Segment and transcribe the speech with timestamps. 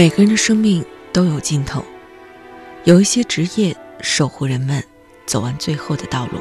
[0.00, 0.82] 每个人的生命
[1.12, 1.84] 都有尽头，
[2.84, 4.82] 有一些职业守护人们
[5.26, 6.40] 走完最后的道路。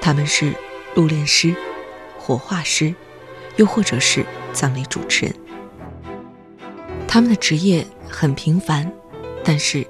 [0.00, 0.54] 他们是
[0.94, 1.52] 入殓师、
[2.16, 2.94] 火化师，
[3.56, 5.34] 又或者是葬礼主持人。
[7.08, 8.88] 他们的职业很平凡，
[9.42, 9.84] 但是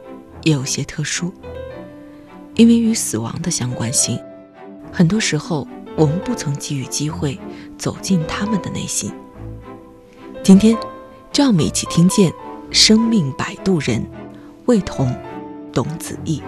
[0.45, 1.31] 也有些特殊，
[2.55, 4.19] 因为与死亡的相关性，
[4.91, 7.39] 很多时候我们不曾给予机会
[7.77, 9.13] 走进他们的内心。
[10.43, 10.75] 今天。
[11.35, 12.33] 就让我们一起听见
[12.71, 14.01] 生命摆渡人
[14.67, 15.13] 魏彤、
[15.73, 16.41] 董子毅。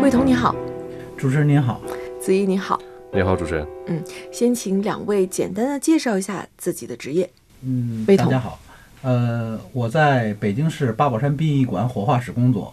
[0.00, 0.54] 魏彤你好，
[1.16, 1.80] 主持人您好，
[2.20, 2.80] 子怡你好，
[3.12, 3.66] 你好主持人。
[3.88, 4.00] 嗯，
[4.30, 7.28] 先请两位简单的介绍一下自己的职业。
[7.62, 8.60] 嗯，魏彤大家好，
[9.02, 12.72] 呃，我在北京市八宝山殡仪馆火化室工作，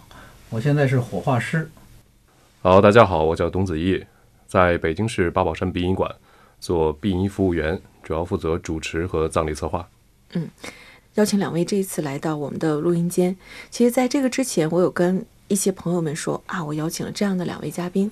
[0.52, 1.68] 我现在是火化师。
[2.62, 4.06] 好，大家好，我叫董子毅，
[4.46, 6.08] 在北京市八宝山殡仪馆。
[6.64, 9.86] 做殡仪服务员，主要负责主持和葬礼策划。
[10.32, 10.50] 嗯，
[11.16, 13.36] 邀请两位这一次来到我们的录音间。
[13.70, 18.10] 其实，在这个之前，我有跟一些朋友们说啊，我邀请了这样的两位嘉宾。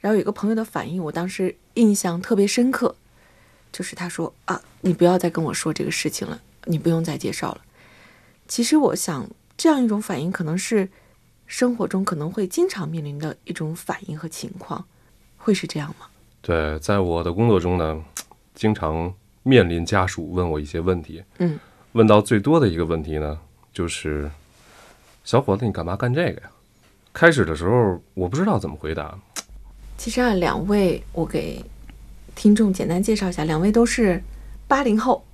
[0.00, 2.96] 然后有一个朋友的反应，我当时印象特别深刻，
[3.70, 7.60] 就是他说啊，你不要再跟我说这个事情了，你不用再介绍了。
[8.48, 10.88] 其实，我想这样一种反应，可能是
[11.46, 14.84] 生活中可能会经常面临的一种反应和情况，
[15.36, 16.08] 会是这样吗？
[16.46, 18.00] 对，在我的工作中呢，
[18.54, 21.20] 经常面临家属问我一些问题。
[21.38, 21.58] 嗯，
[21.90, 23.36] 问到最多的一个问题呢，
[23.72, 24.30] 就是
[25.24, 26.48] 小伙子，你干嘛干这个呀？
[27.12, 29.18] 开始的时候我不知道怎么回答。
[29.98, 31.60] 其实啊，两位我给
[32.36, 34.22] 听众简单介绍一下，两位都是
[34.68, 35.24] 八零后。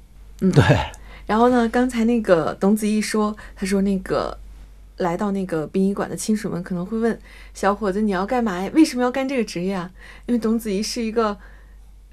[0.41, 0.65] 嗯，对。
[1.27, 4.39] 然后呢，刚才那个董子毅说，他说那个。
[5.03, 7.19] 来到那个殡仪馆的亲属们可能会问
[7.53, 8.71] ：“小伙子，你要干嘛呀？
[8.73, 9.91] 为什么要干这个职业啊？”
[10.27, 11.37] 因为董子怡是一个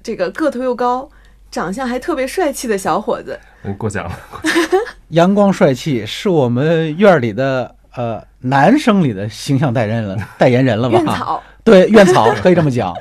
[0.02, 1.10] 这个个头又高、
[1.50, 3.38] 长相还特别帅气的小伙子。
[3.62, 4.18] 嗯，过奖了。
[5.08, 10.98] 阳光帅气，是我们院里的呃男生里的形象代言人了，代言人了吧？
[10.98, 12.94] 院草，对，院草可以这么讲。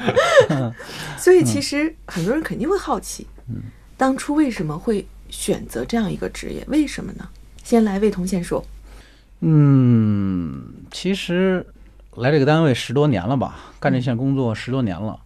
[1.17, 3.27] 所以其实很多人肯定会好奇，
[3.97, 6.63] 当初为什么会选择这样一个职业？
[6.67, 7.27] 为什么呢？
[7.63, 8.65] 先来魏彤先说。
[9.41, 11.65] 嗯，其实
[12.17, 15.17] 来这个单位十多年了吧，干这项工作十多年了。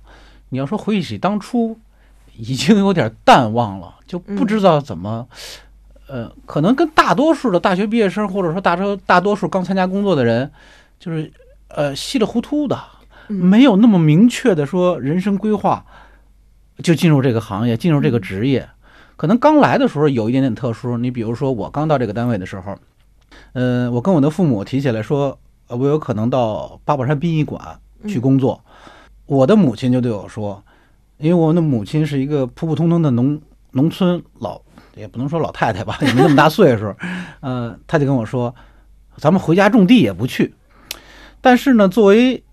[0.50, 1.80] 你要说回忆起当初，
[2.38, 5.28] 已经有点淡忘了，就不知道怎么，
[6.08, 10.52] 呃，可能跟大多数的大学毕业生，或者说大多大多数刚参加工作的人，
[11.00, 11.32] 就是
[11.70, 12.80] 呃稀里糊涂的，
[13.28, 15.84] 没有那么明确的说人生规划，
[16.84, 18.70] 就进入这个行业，进入这个职业。
[19.16, 20.98] 可能刚来的时候有一点点特殊。
[20.98, 22.78] 你比如说我刚到这个单位的时候。
[23.54, 25.38] 嗯，我跟我的父母提起来说，
[25.68, 28.60] 我有可能到八宝山殡仪馆去工作。
[29.28, 30.64] 我的母亲就对我说，
[31.18, 33.40] 因为我的母亲是一个普普通通的农
[33.72, 34.60] 农村老，
[34.96, 36.94] 也不能说老太太吧， 也没那么大岁数。
[37.42, 38.54] 呃，他就跟我说，
[39.18, 40.56] 咱们回家种地也不去。
[41.40, 42.44] 但是呢，作为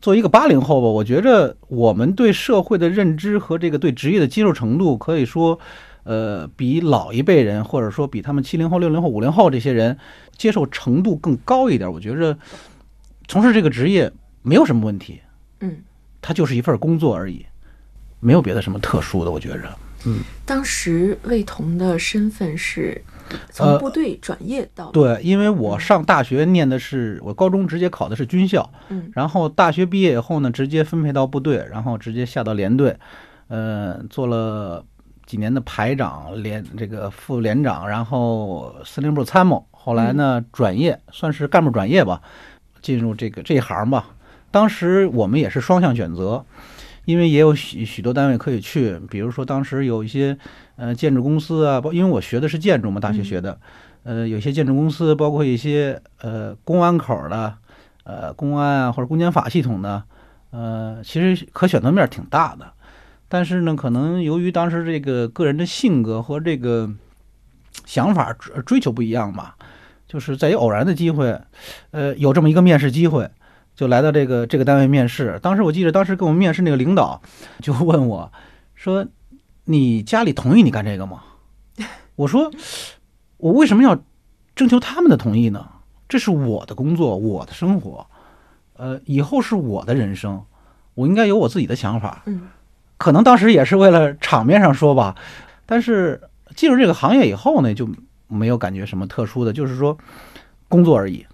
[0.00, 5.58] 作为一个八零后吧，我觉着我们对社会的认知和这个对职业的接受程度，可以说。
[6.04, 9.96] 呃，比老一辈人，或者说比他们七零后、六零后、五零后这些人
[10.36, 11.90] 接受程度更高一点。
[11.90, 12.36] 我觉着
[13.26, 14.12] 从事这个职业
[14.42, 15.20] 没有什么问题，
[15.60, 15.78] 嗯，
[16.20, 17.46] 它就是一份工作而已，
[18.20, 19.30] 没有别的什么特殊的。
[19.30, 19.62] 我觉着，
[20.04, 23.02] 嗯，当时魏彤的身份是
[23.50, 32.94] 从部队转业到对，因为我上大学念的是我高中直接考的是军校，嗯，然后大学毕业以后呢，直接分配到部队，然后直接下到连队，
[33.48, 34.84] 呃，做了。
[35.26, 42.20] 几年的排长、连这个副连长，然后司令部参谋，后来呢转业，算是干部转业吧，
[42.82, 44.06] 进入这个这一行吧。
[44.50, 46.44] 当时我们也是双向选择，
[47.06, 50.36] 因为也有许许多单位可以去，比如说当时有一些
[50.76, 53.58] 呃建筑公司啊，包因为我学的是建筑嘛，大学学的，
[54.02, 57.54] 呃有些建筑公司，包括一些呃公安口的，
[58.04, 60.02] 呃公安啊或者公检法系统的，
[60.50, 62.70] 呃其实可选择面挺大的。
[63.34, 66.88] 但是呢，可能由于当时这个个人的性格和这个
[67.84, 68.32] 想法
[68.64, 69.56] 追求不一样吧，
[70.06, 71.40] 就是在于偶然的机会，
[71.90, 73.28] 呃，有这么一个面试机会，
[73.74, 75.36] 就来到这个这个单位面试。
[75.42, 77.20] 当时我记得，当时跟我们面试那个领导
[77.60, 78.32] 就问我
[78.76, 79.04] 说
[79.66, 81.24] ：“你家里同意你干这个吗？”
[82.14, 82.52] 我说
[83.38, 84.00] ：“我为什么要
[84.54, 85.68] 征求他们的同意呢？
[86.08, 88.06] 这是我的工作，我的生活，
[88.74, 90.44] 呃，以后是我的人生，
[90.94, 92.22] 我应该有我自己的想法。
[92.26, 92.42] 嗯
[92.96, 95.14] 可能当时也是为了场面上说吧，
[95.66, 96.20] 但是
[96.54, 97.88] 进入这个行业以后呢，就
[98.28, 99.96] 没有感觉什么特殊的，就是说
[100.68, 101.26] 工作而已。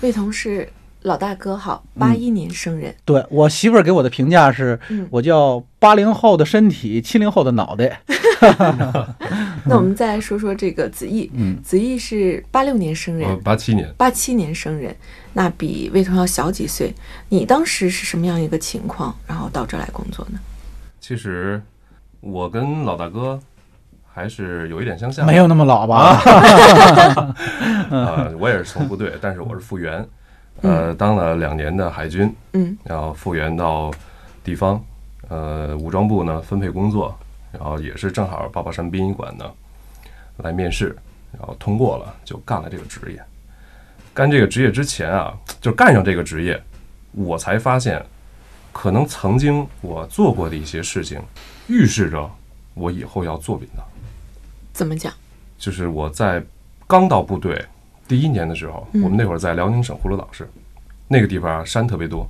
[0.00, 0.68] 魏彤是
[1.02, 2.94] 老大哥好，八一年生人。
[3.04, 8.00] 对我媳妇儿给我的评价是，嗯我叫八零后的身体，七零后的脑袋。
[9.66, 14.94] 那我们再来说说这个子毅，嗯，子毅是八六年生人，八七年，八七年生人，
[15.32, 16.92] 那比魏彤要小几岁。
[17.30, 20.38] 你当时是什么样一个情况，然后到这儿来工作呢？
[21.06, 21.60] 其实
[22.22, 23.38] 我跟老大哥
[24.10, 26.18] 还是有一点相像，没有那么老吧？
[27.90, 30.02] 啊、 我也是从部队，但是我是复员，
[30.62, 32.74] 呃，当了两年的海军，嗯。
[32.84, 33.92] 然后复员到
[34.42, 34.82] 地方，
[35.28, 37.14] 呃，武装部呢分配工作，
[37.52, 39.44] 然后也是正好八宝山殡仪馆呢
[40.38, 40.96] 来面试，
[41.38, 43.22] 然后通过了，就干了这个职业。
[44.14, 46.58] 干这个职业之前啊，就干上这个职业，
[47.12, 48.02] 我才发现，
[48.74, 51.22] 可能曾经我做过的一些事情，
[51.68, 52.28] 预示着
[52.74, 53.86] 我以后要做殡葬。
[54.72, 55.14] 怎么讲？
[55.56, 56.44] 就是我在
[56.86, 57.64] 刚到部队
[58.08, 60.46] 第一年的时候，嗯我们那会儿在辽宁省葫芦岛市，
[61.06, 62.28] 那个地方啊山特别多，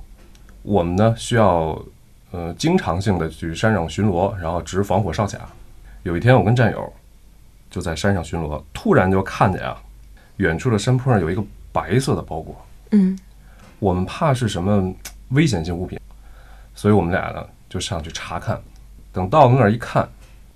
[0.61, 1.83] 我们呢需要
[2.29, 5.49] 呃经常性的去山上巡逻，然后值防火哨卡。
[6.03, 6.93] 有一天我跟战友
[7.71, 9.81] 就在山上巡逻，突然就看见啊，
[10.37, 12.55] 远处的山坡上有一个白色的包裹，
[12.91, 13.17] 嗯
[13.79, 14.93] 我们怕是什么
[15.29, 15.99] 危险性物品，
[16.75, 18.61] 所以我们俩呢就上去查看。
[19.11, 20.07] 等到那儿一看，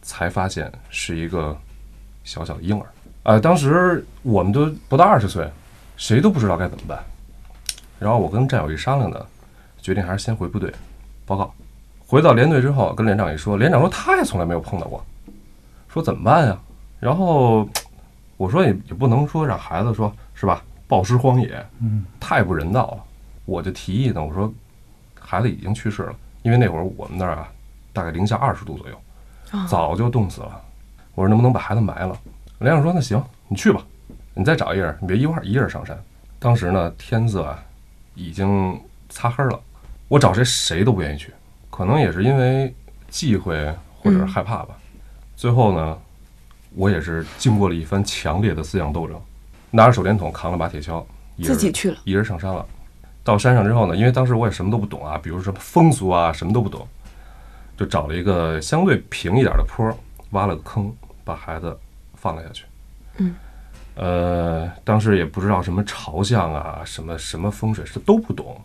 [0.02, 1.58] 才发现是一个
[2.24, 2.86] 小小的婴儿。
[3.24, 5.50] 呃，当时我们都不到二十岁，
[5.98, 7.02] 谁都不知道该怎么办。
[7.98, 9.26] 然后我跟战友一商量呢，
[9.82, 10.74] 决定还是先回部队
[11.26, 11.54] 报告。
[12.06, 15.06] 回到连队之后，跟连长一说，连长说他也从来没有碰到过，
[15.88, 16.60] 说怎么办呀？
[17.00, 17.70] 然后
[18.36, 23.04] 我说也也不能说让孩子说是吧，暴尸荒野，嗯，太不人道了。
[23.46, 24.52] 我就提议呢，我说
[25.30, 27.48] 孩子已经去世了，因为那会儿我们那儿啊，
[27.94, 29.00] 大概零下二十度左右，
[29.52, 30.60] 啊早就冻死了。
[31.14, 32.20] 我说能不能把孩子埋了？
[32.58, 33.86] 连长说那行，你去吧，
[34.34, 35.96] 你再找一人，你别一块儿一人上山。
[36.40, 37.64] 当时呢，天色啊
[38.16, 39.62] 已经擦黑了，
[40.08, 41.32] 我找谁谁都不愿意去，
[41.70, 42.74] 可能也是因为
[43.08, 43.72] 忌讳
[44.02, 44.76] 或者是害怕吧。
[45.36, 45.96] 最后呢，
[46.74, 49.22] 我也是经过了一番强烈的思想斗争，
[49.70, 51.06] 拿着手电筒，扛了把铁锹，
[51.44, 51.98] 自己去了。
[52.04, 52.66] 一人上山了。
[53.30, 56.88] 到山上之后呢，因为当时我也什么都不懂啊，比如什么风俗啊，什么都不懂，
[57.78, 59.96] 就找了一个相对平一点的坡，
[60.32, 60.92] 挖了个坑，
[61.24, 61.78] 把孩子
[62.16, 62.66] 放了下去。
[63.18, 63.36] 嗯，
[63.94, 68.60] 呃，当时也不知道什么朝向啊，什么什么风水，是都不懂。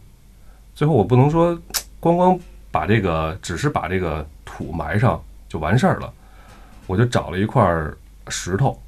[0.75, 1.57] 最后我不能说
[2.01, 2.39] 光光
[2.71, 6.11] 把这个，只是把这个土埋上就完事儿了，
[6.87, 7.63] 我就找了一块
[8.29, 8.81] 石头，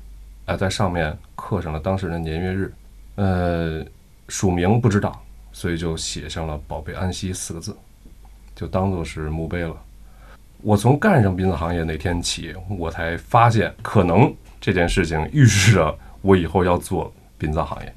[0.46, 2.72] 哎，在上面刻上了当时的年月日，
[3.16, 3.84] 呃，
[4.28, 5.22] 署名不知道，
[5.58, 7.74] 所以就写上了“宝贝安息”四个字，
[8.54, 9.74] 就当做是墓碑了。
[10.60, 14.30] 我从干上殡葬行业那天起，我才发现，可能
[14.60, 17.94] 这件事情预示着我以后要做殡葬行业。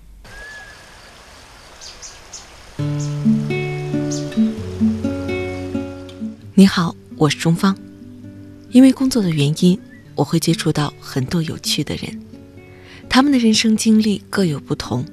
[6.54, 7.78] 你好，我是钟芳。
[8.70, 9.78] 因为工作的原因，
[10.16, 12.22] 我会接触到很多有趣的人，
[13.10, 15.06] 他们的人生经历各有不同，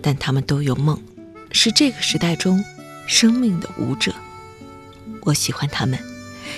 [0.00, 0.98] 但他们都有梦，
[1.52, 2.64] 是这个时代中
[3.06, 4.14] 生命的舞者。
[5.20, 5.98] 我喜欢他们，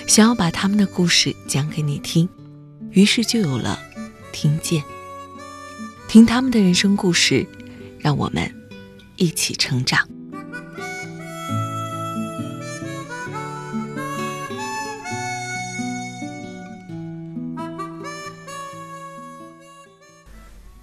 [0.07, 2.27] 想要把他们的故事讲给你听，
[2.91, 3.79] 于是就有了
[4.31, 4.83] 听见。
[6.07, 7.45] 听他们的人生故事，
[7.99, 8.51] 让我们
[9.17, 10.07] 一起成长。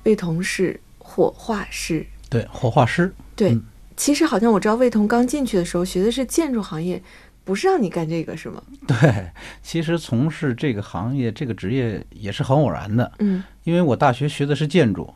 [0.03, 3.15] 被同事火化师，对，火化师。
[3.35, 3.65] 对，嗯
[3.97, 7.03] 其实好像我知道魏彤刚进去的时候学的是建筑行业，
[7.45, 8.63] 不是让你干这个是吗？
[8.87, 9.27] 对，
[9.63, 13.43] 其实从事这个行业、这个职业也是很偶然的，嗯。
[13.65, 15.13] 因为我大学学的是建筑，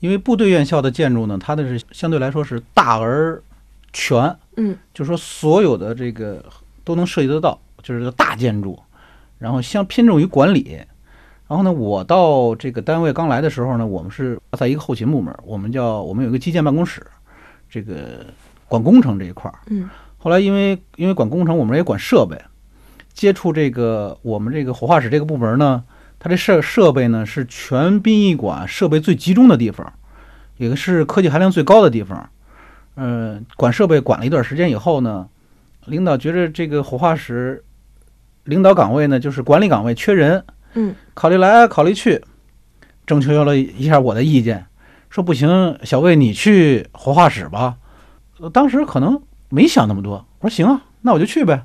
[0.00, 3.42] 因为部队院校的建筑呢，它的是相对来说是大而
[3.92, 4.76] 全，嗯。
[4.94, 6.44] 就是说所有的这个
[6.84, 8.78] 都能涉及得到，就是大建筑，
[9.38, 10.80] 然后相偏重于管理。
[11.48, 17.02] 然后呢，我到这个单位刚来的时候呢，我们是在一个后勤部门，我们叫我们有一个基建办公室，
[17.68, 18.26] 这个
[18.66, 19.58] 管工程这一块儿。
[19.68, 19.88] 嗯
[20.20, 22.36] 后来因为因为管工程，我们也管设备，
[23.14, 25.84] 接触这个我们这个火化室这个部门呢，
[26.18, 29.92] 它这设设备呢是全殡仪馆设备最集中的地方，
[30.56, 32.28] 也是科技含量最高的地方。
[32.96, 35.28] 呃，管设备管了一段时间以后呢，
[35.86, 37.62] 领导觉着这个火化室
[38.42, 40.44] 领导岗位呢，就是管理岗位缺人，
[40.74, 42.20] 嗯，考虑来考虑去，
[43.06, 44.66] 征求了一下我的意见，
[45.10, 47.76] 说不行，小魏你去火化室吧。
[48.38, 51.64] 呃当时可能没想那么多，我说行啊，那我就去呗，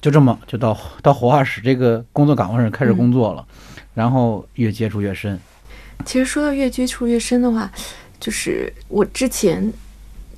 [0.00, 3.46] 就这么就到到火化室这个工作岗位上开始工作了，
[3.94, 5.38] 然后越接触越深。
[6.04, 7.70] 其实说到越接触越深的话，
[8.20, 9.72] 就是我之前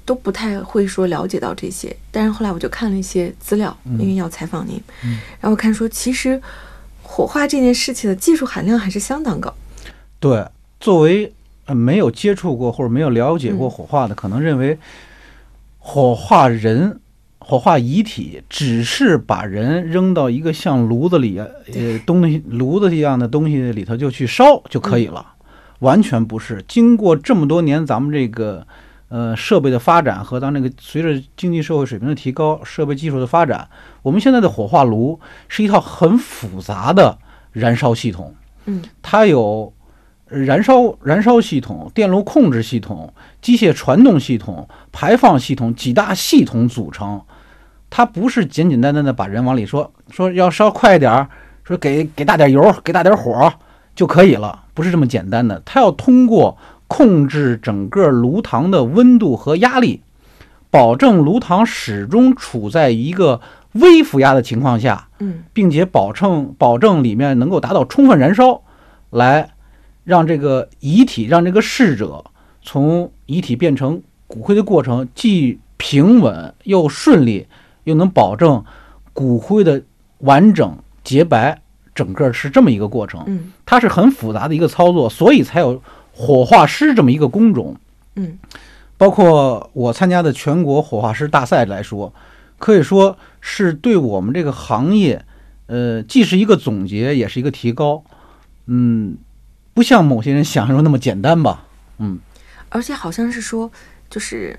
[0.05, 6.41] 都不太会说了解到这些，但是后来我就看了一些资料，因为要采访您，嗯然后看说其实
[7.03, 9.53] 火化这件事情的技术含量还是相当高。
[10.21, 10.47] 对，
[10.79, 11.33] 作为
[11.69, 14.77] 呃没有接触过或者没有了解过嗯火化的，可能认为
[15.79, 17.01] 火化人、
[17.39, 25.25] 火化遗体只是把人扔到一个像炉子里呃东西炉子一样的东西里头就去烧就可以了，
[25.79, 26.63] 完全不是。
[26.67, 28.67] 经过这么多年咱们这个
[29.09, 33.69] 呃设备的发展和咱那个随着经济社会水平的提高，设备技术的发展，
[34.03, 37.17] 我们现在的火化炉是一套很复杂的
[37.53, 38.35] 燃烧系统。
[38.67, 39.73] 嗯它有
[40.29, 47.21] 燃烧燃烧系统、电路控制系统、机械传动系统、排放系统几大系统组成。
[47.91, 51.29] 它不是简简单单的把人往里说说要烧快一点儿，
[51.65, 53.53] 说给给大点油，给大点火
[53.95, 55.63] 就可以了，不是这么简单的。
[55.65, 56.57] 它要通过
[56.87, 60.03] 控制整个炉膛的温度和压力，
[60.71, 63.41] 保证炉膛始终处在一个
[63.73, 68.61] 微负压的情况下，嗯并且保证保证里面能够达到充分燃烧，
[69.11, 69.49] 来
[70.09, 72.25] 让这个遗体让这个逝者
[72.63, 77.47] 从遗体变成骨灰的过程既平稳又顺利，
[77.85, 78.65] 又能保证
[79.13, 79.83] 骨灰的
[80.21, 81.61] 完整洁白，
[81.95, 83.23] 整个是这么一个过程。
[83.27, 87.77] 嗯它是很复杂的一个操作，所以才有火化师这么一个工种。
[88.17, 88.39] 嗯
[88.97, 92.15] 包括我参加的全国火化师大赛来说，
[92.57, 95.23] 可以说是对我们这个行业，
[95.67, 98.03] 呃，既是一个总结，也是一个提高。
[98.67, 99.17] 嗯，
[99.79, 101.65] 不像某些人想象中那么简单吧？
[101.99, 102.19] 嗯，
[102.69, 103.71] 而且好像是说，
[104.11, 104.59] 就是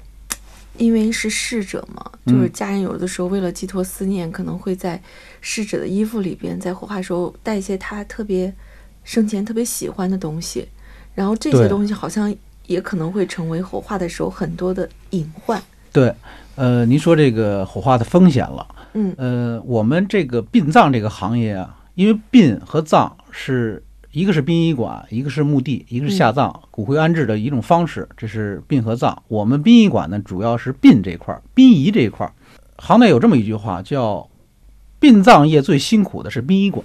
[0.77, 4.97] 因为是逝者嘛，就是嗯家人有的时候为了寄托思念，可能会在
[5.41, 8.55] 逝者的衣服里边，在火化时候带一些他特别
[9.03, 10.65] 生前特别喜欢的东西，
[11.13, 12.33] 然后这些东西好像
[12.65, 15.61] 也可能会成为火化的时候很多的隐患。
[15.91, 16.15] 对。
[16.55, 18.65] 呃，您说这个火化的风险了。
[18.93, 29.21] 嗯呃，我们这个殡葬这个行业啊，因为殡和葬是一个是殡仪馆，一个是墓地，一个是下葬、骨灰安置的一种方式，这是殡和葬。
[29.27, 32.33] 我们殡仪馆呢，主要是殡这块儿，殡仪这一块儿。
[32.77, 34.27] 行内有这么一句话，叫
[34.99, 36.83] “殡葬业最辛苦的是殡仪馆，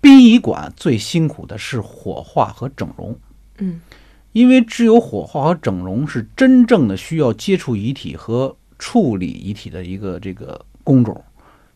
[0.00, 3.16] 殡仪馆最辛苦的是火化和整容”。
[3.58, 3.80] 嗯
[4.32, 11.22] 因为只有火化和整容是真正的需要接触遗体和处理遗体的一个这个工种，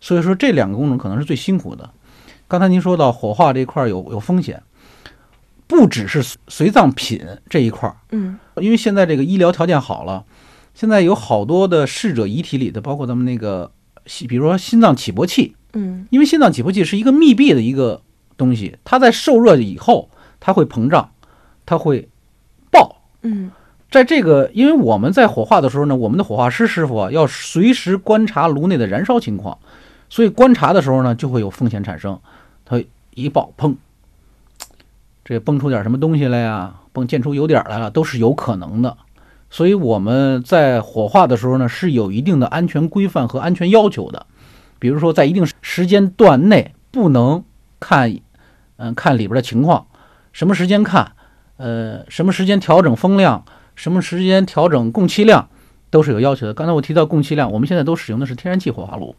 [0.01, 1.89] 所以说这两个工种可能是最辛苦的。
[2.49, 4.63] 刚才您说到火化这一块儿有有风险，
[5.67, 10.25] 不只是随葬品这一块儿，嗯因为现在这个医疗条件好了，
[10.75, 13.71] 现在有好多的逝者遗体里的，包括咱们那个
[14.07, 18.01] 心，比如说心脏起搏器，嗯因为心脏起搏器是一个密闭的一个
[18.39, 20.09] 东西，它在受热以后，
[20.41, 21.13] 它会膨胀，
[21.67, 22.09] 它会
[22.71, 23.03] 爆。
[23.23, 23.51] 嗯
[23.91, 29.59] 在这个，因为我们在火化的时候呢，我们的火化师师傅啊，要随时观察炉内的燃烧情况，
[30.09, 32.19] 所以观察的时候呢，就会有风险产生。
[32.69, 32.85] 它
[33.15, 33.77] 一爆，砰，
[35.25, 38.99] 这崩出点什么东西来呀，崩溅出油点儿来了，都是有可能的。
[39.49, 44.27] 所以我们在火化的时候呢，是有一定的安全规范和安全要求的。
[44.79, 47.43] 比如说，在一定时间段内不能
[47.81, 48.15] 看，
[48.77, 49.87] 嗯、看里边的情况，
[50.33, 51.13] 什么时间看，
[51.57, 53.43] 呃，什么时间调整风量，
[53.75, 55.49] 什么时间调整供气量，
[55.89, 56.53] 都是有要求的。
[56.53, 59.17] 刚才我提到供气量，我们现在都使用的是天然气火化炉，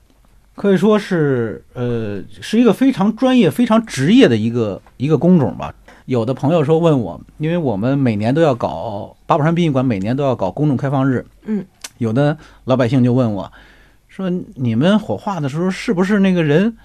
[0.59, 5.73] 可以说是呃是一个非常专业、非常职业的一个一个工种吧。
[6.03, 11.65] 有的朋友说问我，因为我们每年都要搞八宝山殡仪馆，每年都要搞公众开放日，嗯，
[11.99, 13.49] 有的老百姓就问我，
[14.09, 16.75] 说你们火化的时候是不是那个人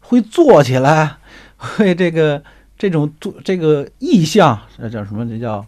[0.00, 1.18] 会坐起来，
[1.56, 2.42] 会这个
[2.76, 5.24] 这种做这个意象，那叫什么？
[5.24, 5.64] 这叫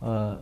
[0.00, 0.34] 呃，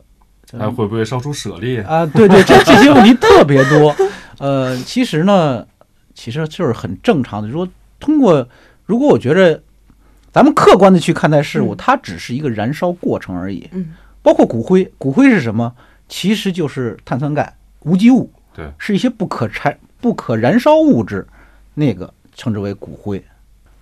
[0.47, 1.79] 叫还会不会烧出舍利？
[1.79, 3.93] 啊，对对，这这些问题特别多。
[4.39, 5.67] 呃，其实呢，
[6.15, 7.49] 其实就是很正常的。
[7.49, 7.69] 如果
[7.99, 8.49] 通过，
[8.87, 9.63] 如果我觉着
[10.33, 13.69] 咱们客观的去看待事物，嗯它只是一个燃烧过程而已。
[13.73, 15.75] 嗯包括骨灰，骨灰是什么？
[16.09, 21.27] 其实就是碳酸钙、无机物，对，是一些不可柴、不可燃烧物质，
[21.75, 23.23] 那个称之为骨灰。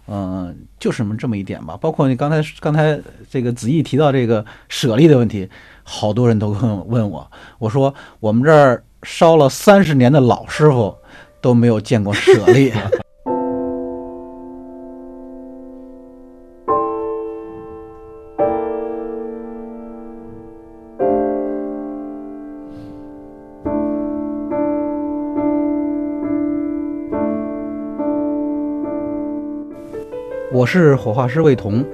[0.09, 1.79] 嗯、就是这么一点吧。
[1.81, 5.49] 包括你刚才刚才这个子毅提到这个舍利的问题，
[5.85, 10.97] 好多人都问问我，我说我们这儿烧了三十年的老师傅
[11.43, 12.73] 都没有见过舍利。
[30.55, 31.85] 我是火化师魏彤，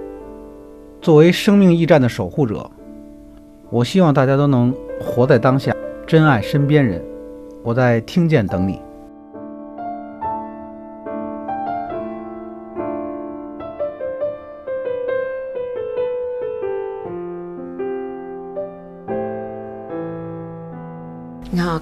[1.00, 2.70] 作为生命驿站的守护者，
[3.70, 5.72] 我希望大家都能活在当下，
[6.06, 7.02] 珍爱身边人。
[7.62, 8.78] 我在听见等你。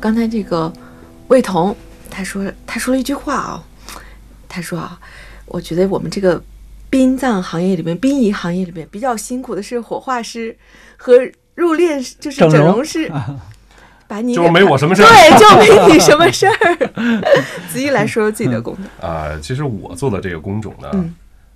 [0.07, 0.73] 刚才这个
[1.27, 1.75] 魏彤，
[2.09, 3.65] 他说他说了一句话啊，
[4.49, 4.97] 他说啊，
[5.47, 6.41] 我觉得我们这个
[6.89, 10.57] 殡葬行业里面、殡仪行业里面比较辛苦的是火化师
[10.97, 11.19] 和
[11.57, 13.11] 入殓，就是整容师，
[14.07, 15.09] 把你就是没我什么事儿。
[15.09, 17.23] 对，就没你什么事儿。
[17.69, 21.13] 子怡来说说自己的工作，啊、其实我做的这个工种呢，嗯。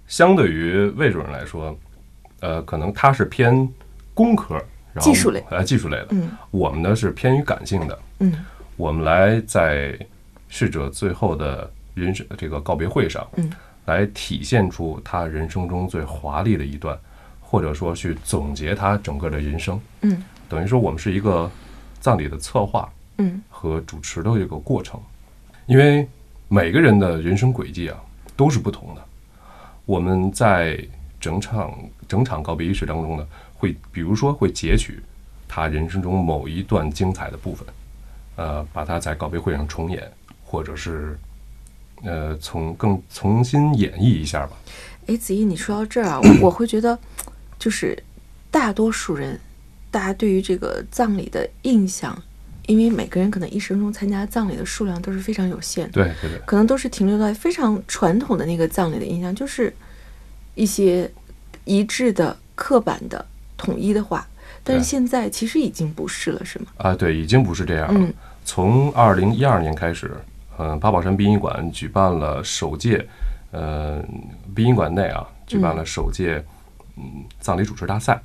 [0.09, 1.79] 相对于魏主任来说，
[2.41, 3.69] 呃，可能他是偏
[4.13, 4.61] 工科，
[4.93, 5.45] 然后技术类。
[5.51, 6.09] 呃，技术类的。
[6.11, 6.31] 嗯。
[6.51, 8.33] 我们呢是偏于感性的，嗯。
[8.77, 9.99] 我们来在
[10.49, 13.51] 逝者最后的人生这个告别会上，嗯，
[13.87, 16.99] 来体现出他人生中最华丽的一段，
[17.41, 19.81] 或者说去总结他整个的人生。
[20.03, 20.23] 嗯。
[20.49, 21.51] 等于说我们是一个
[22.01, 23.43] 葬礼的策划嗯。
[23.49, 25.01] 和主持的一个过程，
[25.67, 26.09] 因为
[26.49, 27.97] 每个人的人生轨迹啊
[28.35, 29.05] 都是不同的。
[29.85, 30.79] 我们在
[31.21, 31.75] 整场
[32.09, 33.27] 整场告别仪式当中呢，
[33.61, 34.99] 会比如说会截取
[35.47, 37.67] 他人生中某一段精彩的部分，
[38.37, 40.11] 呃，把它在告别会上重演，
[40.43, 41.19] 或者是
[42.03, 44.57] 呃从更重新演绎一下吧。
[45.07, 46.99] 哎，子怡，你说到这儿啊，我我会觉得，
[47.59, 48.03] 就是
[48.51, 49.39] 大多数人，
[49.91, 52.17] 大家对于这个葬礼的印象，
[52.67, 59.75] 因为每个人可能一生中参加葬礼的数量都是非常有限的，对对对，可能都是停留在非常传统的那个葬礼的印象，就是
[60.55, 61.11] 一些
[61.65, 63.27] 一致的、刻板的、
[63.61, 64.27] 统一的话。
[64.63, 66.67] 但是现在其实已经不是了，是吗？
[66.77, 68.01] 啊，对，已经不是这样了。
[68.01, 70.11] 嗯从二零一二年开始，
[70.59, 73.07] 嗯、八宝山殡仪馆举办了首届，
[73.53, 74.03] 呃，
[74.55, 76.45] 殡仪馆内啊举办了首届
[76.97, 78.21] 嗯葬礼主持大赛。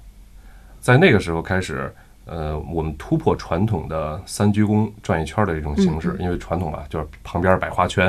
[0.82, 1.94] 在那个时候开始，
[2.26, 8.08] 呃，我们突破传统的三鞠躬转一圈的这种形式，嗯因为传统啊就是旁边摆花圈，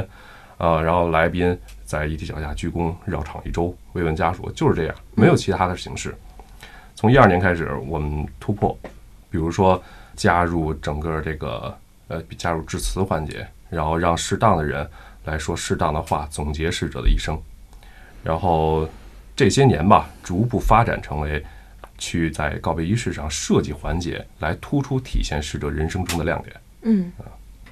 [0.57, 6.17] 啊、然后来宾在遗体脚下鞠躬绕场一周，慰问家属，就是这样，没有其他的形式。
[6.97, 8.77] 从一二年开始，我们突破，
[9.31, 9.81] 比如说
[10.17, 11.77] 加入整个这个
[12.09, 14.89] 呃加入致辞环节，然后让适当的人
[15.27, 17.39] 来说适当的话，总结逝者的一生。
[18.25, 18.89] 然后
[19.37, 21.45] 这些年吧，逐步发展成为
[21.99, 26.57] 去在告别仪式上设计环节，来突出体现逝者人生中的亮点。
[26.83, 27.13] 嗯，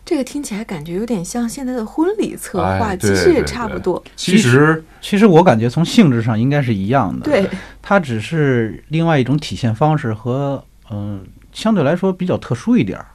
[0.05, 4.03] 这个听起来感觉有点像现在的婚礼策划，哎其实也差不多。
[4.17, 7.49] 其实其实我感觉从性质上应该是一样的，对，
[7.81, 13.07] 它只是另外一种体现方式和嗯、相对来说比较特殊一点儿。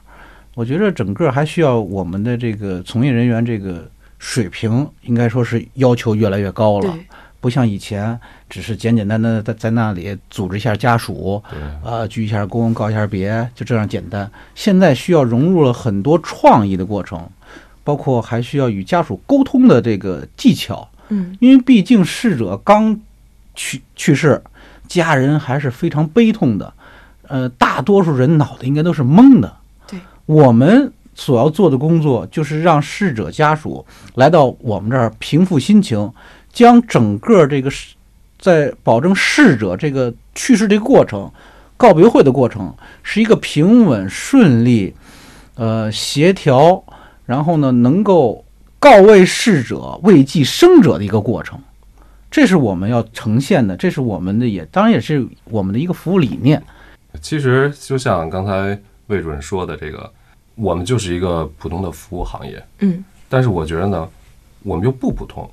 [0.56, 6.98] 我觉得整个还需要我们的这个从业人员这个水平，应该说是要求越来越高了。
[7.40, 14.30] 对，不像以前只是简简单单的在在那里组织一下家属，对呃，鞠一下躬，告一下别，就这样简单。
[14.54, 17.28] 现在需要融入了很多创意的过程，
[17.82, 20.88] 包括还需要与家属沟通的这个技巧。
[21.12, 23.00] 嗯因为毕竟逝者刚
[23.54, 24.40] 去去世，
[24.86, 26.72] 家人还是非常悲痛的，
[27.26, 29.56] 呃，大多数人脑袋应该都是懵的。
[29.88, 36.12] 对，我们所要做的工作就是让逝者家属来到我们这儿平复心情，
[36.52, 37.94] 将整个这个逝
[38.38, 41.30] 在保证逝者这个去世这个过程、
[41.76, 44.94] 告别会的过程是一个平稳顺利、
[45.56, 46.82] 呃协调，
[47.26, 48.44] 然后呢能够
[48.78, 51.58] 告慰逝者、慰藉生者的一个过程。
[52.30, 56.62] 这是我们要呈现的，这是我们的也当然也是我们的一个服务理念。
[57.20, 60.10] 其实就像刚才魏主任说的，这个
[60.54, 64.08] 我们就是一个普通的服务行业，嗯但是我觉得呢，
[64.62, 65.48] 我们又不普通。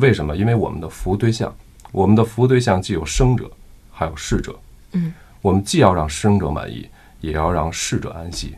[0.00, 0.36] 为什么？
[0.36, 1.54] 因为我们的服务对象，
[1.92, 3.50] 我们的服务对象既有生者，
[3.90, 4.58] 还有逝者。
[4.92, 6.88] 嗯，我们既要让生者满意，
[7.20, 8.54] 也要让逝者安息。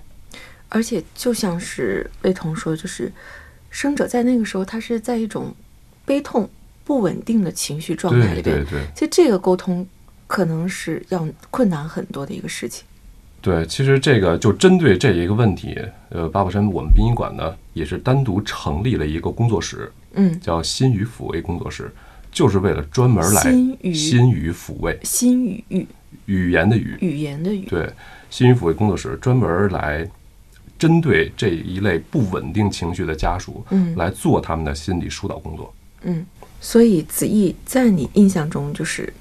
[0.68, 3.10] 而且就像是魏彤说，就是
[3.70, 5.54] 生者在那个时候，他是在一种
[6.04, 6.48] 悲痛、
[6.84, 8.56] 不稳定的情绪状态里边。
[8.56, 9.86] 对对对其实这个沟通
[10.26, 12.84] 可能是要困难很多的一个事情。
[13.40, 15.78] 对，其实这个就针对这一个问题，
[16.10, 21.90] 呃，八宝山我们殡仪馆呢也是单独成立了一个工作室，嗯，叫心语抚慰工作室，
[22.30, 23.42] 就是为了专门来
[23.92, 25.86] 心语抚慰心语语
[26.26, 27.66] 语言的语，语言的语。
[27.66, 27.92] 对，
[28.30, 30.08] 心语抚慰工作室专门来
[30.78, 35.74] 针对这一类不稳定情绪的家属，嗯来做他们的心理疏导工作。
[36.02, 36.24] 嗯，
[36.60, 39.12] 所以子毅在你印象中，就是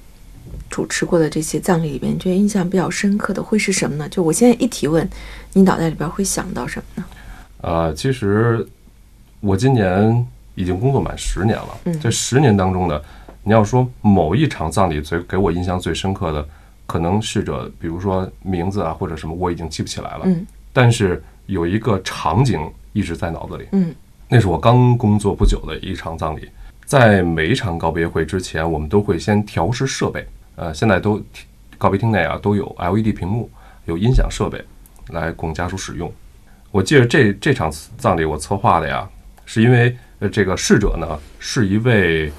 [0.70, 4.08] 主持过的这些葬礼里边，你觉得印象比较深刻的会是什么呢？
[4.08, 5.08] 就我现在一提问，
[5.52, 7.04] 你脑袋里边会想到什么呢？
[7.62, 8.64] 呃，其实
[9.40, 10.24] 我今年
[10.58, 13.00] 已经工作满十年了，嗯这十年当中呢，
[13.44, 16.44] 你要说某一场葬礼最给我印象最深刻的，
[16.84, 20.22] 可能逝者，比如说名字啊或者什么，我已经记不起来了。
[20.24, 22.60] 嗯但是有一个场景
[22.92, 23.94] 一直在脑子里，嗯
[24.28, 26.48] 那是我刚工作不久的一场葬礼。
[26.84, 30.26] 在每一场告别会之前，我们都会先调试设备。
[30.56, 31.22] 呃，现在都
[31.78, 33.48] 告别厅内啊都有 LED 屏幕，
[33.84, 34.60] 有音响设备
[35.10, 36.12] 来供家属使用。
[36.72, 39.08] 我记得这这场葬礼我策划的呀，
[39.46, 42.32] 是因为呃这个逝者呢是一位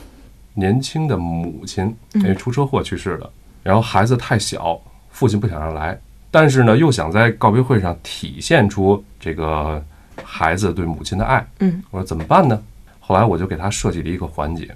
[0.53, 3.31] 年轻的母亲，因为出车祸去世的，
[3.63, 9.83] 然后孩子太小，父亲不想让来，但是呢又想在告别会上体现出这个
[10.23, 11.47] 孩子对母亲的爱。
[11.59, 12.61] 嗯我说怎么办呢？
[12.99, 14.75] 后来我就给他设计了一个环节，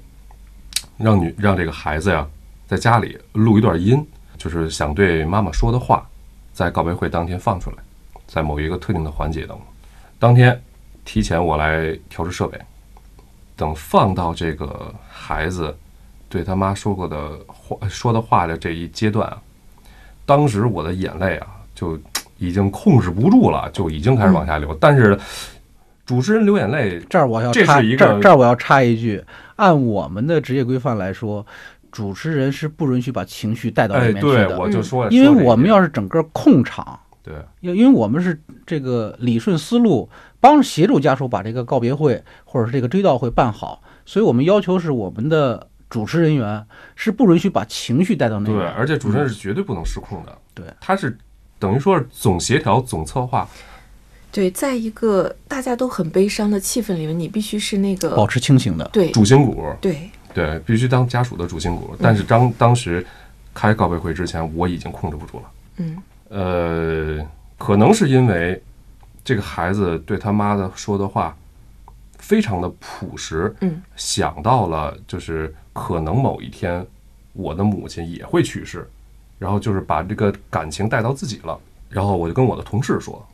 [0.98, 2.28] 让女让这个孩子呀
[2.66, 4.04] 在家里录一段音，
[4.38, 6.08] 就是想对妈妈说的话，
[6.54, 7.78] 在告别会当天放出来，
[8.26, 9.62] 在某一个特定的环节当中。
[10.18, 10.60] 当天
[11.06, 12.58] 提前我来调试设备，
[13.56, 15.76] 等放到这个孩子
[16.28, 19.38] 对他妈说过的话说的话的这一阶段啊，
[20.26, 22.00] 当时我的眼泪啊就
[22.38, 24.76] 已经控制不住了，就已经开始往下流。
[24.82, 25.18] 但是
[26.06, 29.24] 主持人流眼泪这儿我要这插是一个这儿这儿我要插一句，
[29.56, 31.46] 按我们的职业规范来说，
[31.92, 40.10] 主持人是不允许把情绪带到哎，里面去对，的，我就说了，因为我们要是整个控场，对因因为我们是这个理顺思路，
[40.44, 46.66] 帮协助家属把这个告别会或者是这个追悼会办好，所以我们要求是我们的主持人员
[46.98, 51.18] 是不允许把情绪带到那对，边，而且主持人是绝对不能失控的，嗯对，他是
[51.58, 53.48] 等于说是总协调、总策划，
[54.34, 58.84] 对，在一个大家都很悲伤的气氛里面，你必须是那个保持清醒的。
[58.92, 61.96] 对主心骨，对，对，必须当家属的主心嗯骨。
[62.02, 63.06] 但是当当时
[63.54, 65.44] 开告别会之前，我已经控制不住了。
[65.78, 67.26] 嗯呃，
[67.58, 68.62] 可能是因为
[69.24, 71.36] 这个孩子对他妈的说的话
[72.18, 76.86] 非常的朴实，嗯想到了就是可能某一天
[77.34, 78.90] 我的母亲也会去世，
[79.40, 81.60] 然后就是把这个感情带到自己了。
[81.90, 83.26] 然后我就跟我的同事说：“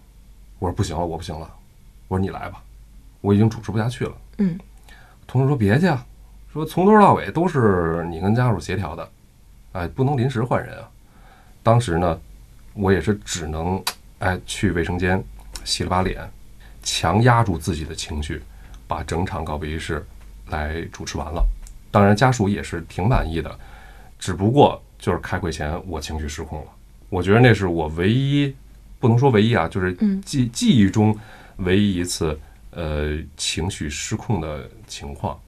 [0.60, 1.50] 我说不行了，我不行了，
[2.08, 2.62] 我说你来吧，
[3.22, 4.60] 我已经主持不下去了。”嗯
[5.26, 6.06] 同事说别去啊，
[6.52, 9.10] 说从头到尾都是你跟家属协调的，
[9.74, 10.90] 哎，不能临时换人啊。
[11.62, 12.20] 当时呢，
[12.74, 13.82] 我也是只能
[14.18, 15.24] 哎去卫生间
[15.64, 16.30] 洗了把脸，
[16.82, 18.42] 强压住自己的情绪，
[18.88, 20.06] 把整场告别仪式
[20.48, 21.46] 来主持完了。
[21.92, 23.60] 当然家属也是挺满意的，
[24.18, 26.68] 只不过就是开会前我情绪失控了。
[27.10, 28.56] 我觉得那是我唯一，
[29.00, 31.18] 不能说唯一啊，就是嗯记记忆中
[31.58, 32.40] 唯一一次
[32.72, 35.40] 呃情绪失控的情况。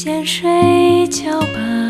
[0.00, 1.87] 先睡觉吧，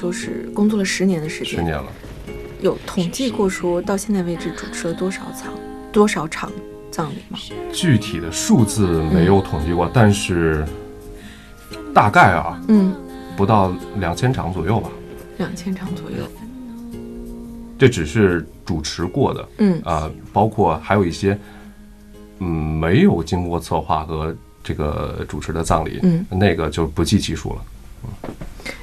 [0.00, 1.84] 说是工作了十年的时间，十年了。
[2.62, 5.52] 有统计过说到现在为止主持了多少场
[5.92, 6.50] 多少场
[6.90, 7.38] 葬礼吗？
[7.70, 10.64] 具体的数字没有统计过，但是
[11.92, 12.94] 大概啊，嗯，
[13.36, 14.88] 不到两千场左右吧。
[15.36, 16.26] 两千场左右。
[17.78, 21.38] 这只是主持过的，嗯啊、包括还有一些，
[22.38, 24.34] 嗯，没有经过策划和
[24.64, 27.62] 这个主持的葬礼，嗯，那个就不计其数了。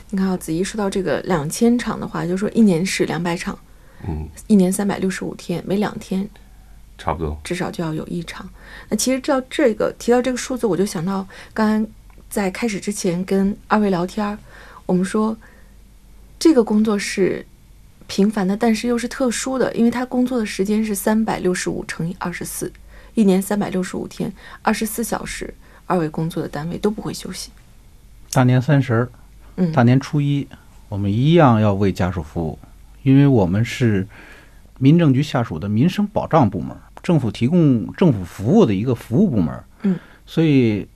[0.10, 3.58] 你看啊，子怡说到这个两千场的话，就是说一年是两百场，
[4.08, 6.28] 嗯，一年三百六十五天，每两天
[6.98, 7.38] 差不多。
[7.44, 8.50] 至少就要有一场。
[8.90, 11.88] 那其实照这个提到这个数字，我就想到刚刚
[12.30, 14.38] 在开始之前跟二位聊天儿，
[14.86, 15.36] 我们说
[16.40, 17.46] 这个工作是
[18.08, 22.72] 平凡的，但是又是特殊的，因为他工作的时间是三百六十五乘以二十四，
[23.14, 25.54] 一年三百六十五天，二十四小时，
[25.86, 27.52] 二位工作的单位都不会休息。
[28.32, 29.10] 大年三十儿、
[29.58, 30.48] 嗯，大年初一，
[30.88, 32.58] 我们一样要为家属服务，
[33.04, 34.08] 因为我们是
[34.80, 39.64] 民政局下属的民生保障部门，政府提供政府服务的一个服务部门。
[39.82, 40.88] 嗯，所以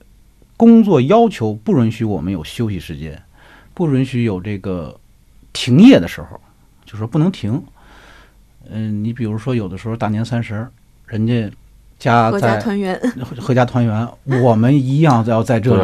[0.56, 3.20] 工作要求不允许我们有休息时间，
[3.74, 4.98] 不允许有这个
[5.52, 6.40] 停业的时候，
[6.84, 7.62] 就说不能停。
[8.70, 10.66] 嗯，你比如说有的时候大年三十，
[11.06, 11.50] 人家
[11.98, 13.00] 家合家在团圆。
[13.40, 14.08] 合家团圆，
[14.42, 15.82] 我们一样要在这里。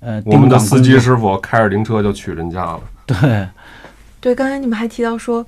[0.00, 2.80] 对，呃，我们的司机师傅开着灵车就去人家了。
[3.06, 3.48] 对，
[4.20, 5.46] 对，刚才你们还提到说，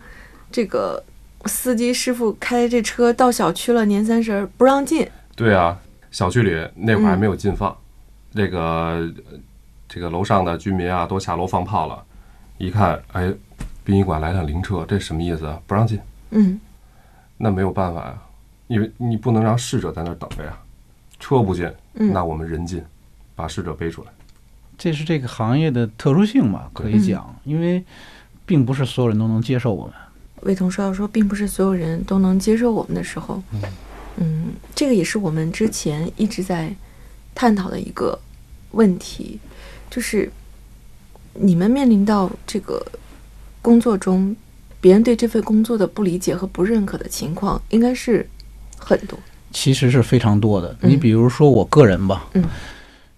[0.51, 1.03] 这个
[1.47, 5.09] 司机师傅开这车到小区了，年三十儿不让进。
[5.35, 5.79] 对啊，
[6.11, 7.77] 小区里那会儿还嗯没有禁放，
[8.35, 9.13] 这个呃
[9.89, 12.03] 这个楼上的居民啊都下楼放炮了，
[12.59, 13.33] 一看，哎，
[13.85, 15.59] 殡仪馆来辆灵车，这什么意思啊？
[15.67, 15.99] 不让进。
[16.31, 16.61] 嗯
[17.39, 18.15] 那没有办法呀，
[18.69, 20.57] 因为你不能让逝者在那儿等着呀，
[21.19, 22.85] 车不进，嗯，那我们人进，
[23.35, 24.09] 把逝者背出来。
[24.77, 27.83] 这是这个行业的特殊性吧，可以讲，因为
[28.45, 29.95] 并不是所有人都能接受我们。
[30.43, 33.41] 魏彤说到说，并不是所有人都能接受我们的时候，
[34.17, 36.75] 嗯，这个也是我们之前一直在
[37.35, 38.19] 探讨的一个
[38.73, 39.39] 问题，
[39.89, 40.29] 就是
[41.35, 42.85] 你们面临到这个
[43.63, 44.35] 工作中，
[44.81, 48.29] 别人对这份工作的不理解和不认可的情况，应该是
[48.77, 49.17] 很多。
[49.53, 50.77] 其实是非常多的。
[50.81, 52.43] 嗯你比如说我个人吧，嗯，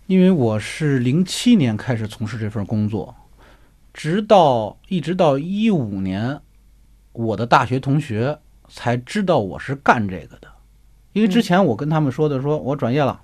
[0.06, 3.14] 因为我是零七年开始从事这份工作，
[3.94, 6.38] 直到一直到一五年，
[7.12, 8.38] 我的大学同学
[8.68, 10.48] 才知道我是干这个的。
[11.14, 13.18] 因为之前我跟他们说的，说我转业了，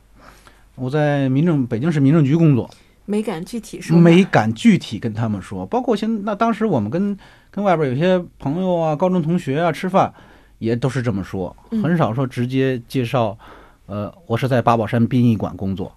[0.76, 2.70] 我在民政北京市民政局工作，
[3.04, 5.66] 没敢具体说，没敢具体跟他们说。
[5.66, 7.14] 包括现那当时我们跟
[7.50, 10.10] 跟外边有些朋友啊、高中同学啊吃饭，
[10.58, 13.36] 也都是这么说，嗯很少说直接介绍。
[13.84, 15.92] 呃，我是在八宝山殡仪馆工作，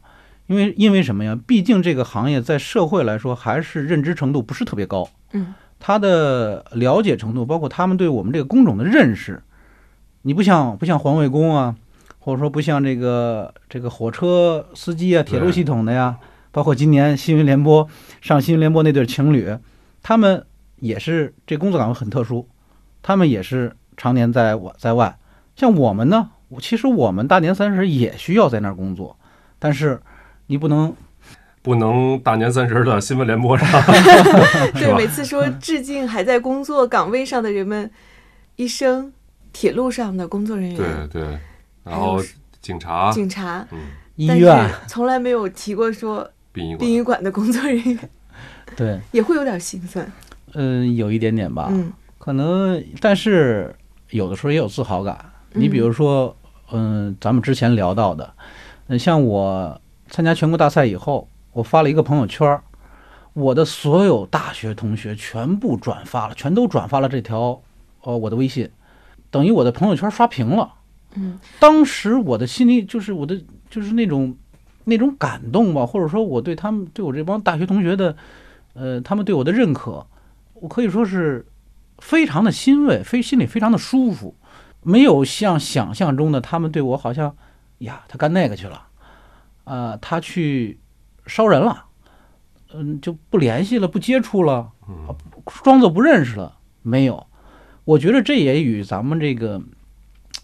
[0.48, 1.38] 因为因为什么呀？
[1.48, 9.44] 毕竟这个行业在社会来说还是认知程度不是特别高，嗯他的了解程度，包括他们对我们这个工种的认识，
[10.22, 11.76] 你不像不像环卫工啊，
[12.20, 16.18] 或者说不像这个这个火车司机啊、铁路系统的呀，
[16.52, 17.86] 包括今年新闻联播
[18.22, 19.54] 上新闻联播那对情侣，
[20.02, 20.46] 他们
[20.78, 22.48] 也是这工作岗位很特殊，
[23.02, 25.18] 他们也是常年在我在外。
[25.58, 29.18] 像我们呢，我其实我们大年三十也需要在那儿工作，
[29.60, 30.02] 但是
[30.48, 30.96] 你不能
[31.62, 33.68] 不能大年三十的新闻联播上，
[34.74, 37.90] 对，每次说致敬还在工作岗位上的人们，
[38.58, 39.14] 医生、
[39.52, 41.40] 铁路上的工作人对员、对对，
[41.84, 42.22] 然后
[42.62, 43.80] 警察，警察，嗯，
[44.16, 44.70] 医院。
[44.88, 46.80] 从来没有提过说殡仪馆。
[46.80, 48.10] 殡仪馆的工作人员。
[48.76, 50.10] 对，也会有点心酸。
[50.54, 51.92] 嗯，有一点点吧，嗯。
[52.18, 53.76] 可能，但是
[54.10, 55.18] 有的时候也有自豪感。
[55.52, 56.36] 你比如说，
[56.72, 58.34] 嗯，咱们之前聊到的，
[58.88, 62.62] 嗯，像我参加全国大赛以后，我发了一个朋友圈，
[63.34, 67.62] 我的所有大学同学全部转发了，全都转发了这条，
[68.02, 68.70] 呃，我的微信，
[69.32, 70.74] 等于我的朋友圈刷屏了。
[71.16, 73.40] 嗯当时我的心里就是我的
[73.70, 74.36] 就是那种
[74.84, 78.16] 那种感动吧，或者说我对他们对我这帮大学同学的，
[78.74, 80.06] 呃，他们对我的认可，
[80.56, 81.46] 我可以说是
[82.00, 84.36] 非常的欣慰，非心里非常的舒服，
[84.82, 87.36] 没有像想象中的他们对我好像
[87.80, 88.88] 呀，他干那个去了，
[89.64, 90.80] 啊、他去
[91.26, 91.86] 烧人了，
[92.74, 95.16] 嗯，就不联系了，不接触了，嗯，
[95.64, 97.26] 装作不认识了，没有。
[97.86, 99.62] 我觉得这也与咱们这个，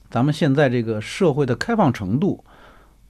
[0.10, 2.44] 咱们现在这个社会的开放程度，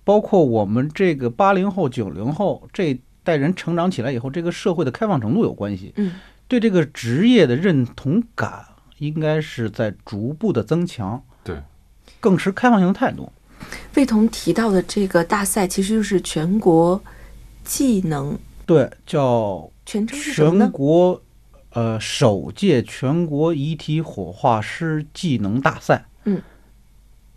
[0.03, 5.93] 包括我们这个八零后、九零后这代人成长起来以后，这个社会的开放程度有关系。
[5.97, 6.13] 嗯
[6.47, 8.65] 对这个职业的认同感
[8.97, 11.61] 应该是在逐步的增强，对，
[12.19, 13.31] 更持开放性的态度。
[13.95, 17.01] 魏彤提到的这个大赛，其实就是全国
[17.63, 20.71] 技能对，叫全称是什么全？
[20.71, 21.21] 国
[21.71, 26.41] 呃首届全国遗体火化师技能大赛，嗯，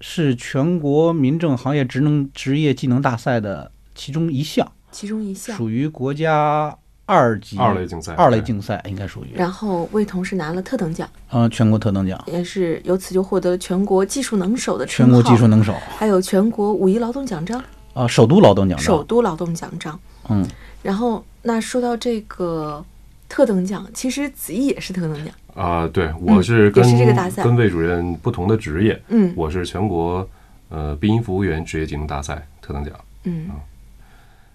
[0.01, 5.57] 是全国民政行业职能职业技能大赛的其中一项，其中一项。
[5.57, 17.63] 属于国家二级二类竞赛，二类竞赛应该属于，然后魏同是拿了特等奖，嗯、全国特等奖，也是由此就获得了全国技术能手的称全国技术能手还有全国五一劳动奖章、
[17.93, 19.99] 啊、首都劳动奖章，首都劳动奖章。
[20.29, 20.47] 嗯，
[20.83, 22.83] 然后那说到这个
[23.29, 25.35] 特等奖，其实子怡也是特等奖。
[25.55, 29.33] 啊、对我是跟、是这个大赛跟魏主任不同的职业，嗯。
[29.37, 30.27] 我是全国
[30.71, 32.95] 呃殡仪服务员职业技能大赛特等奖。
[33.25, 33.51] 嗯。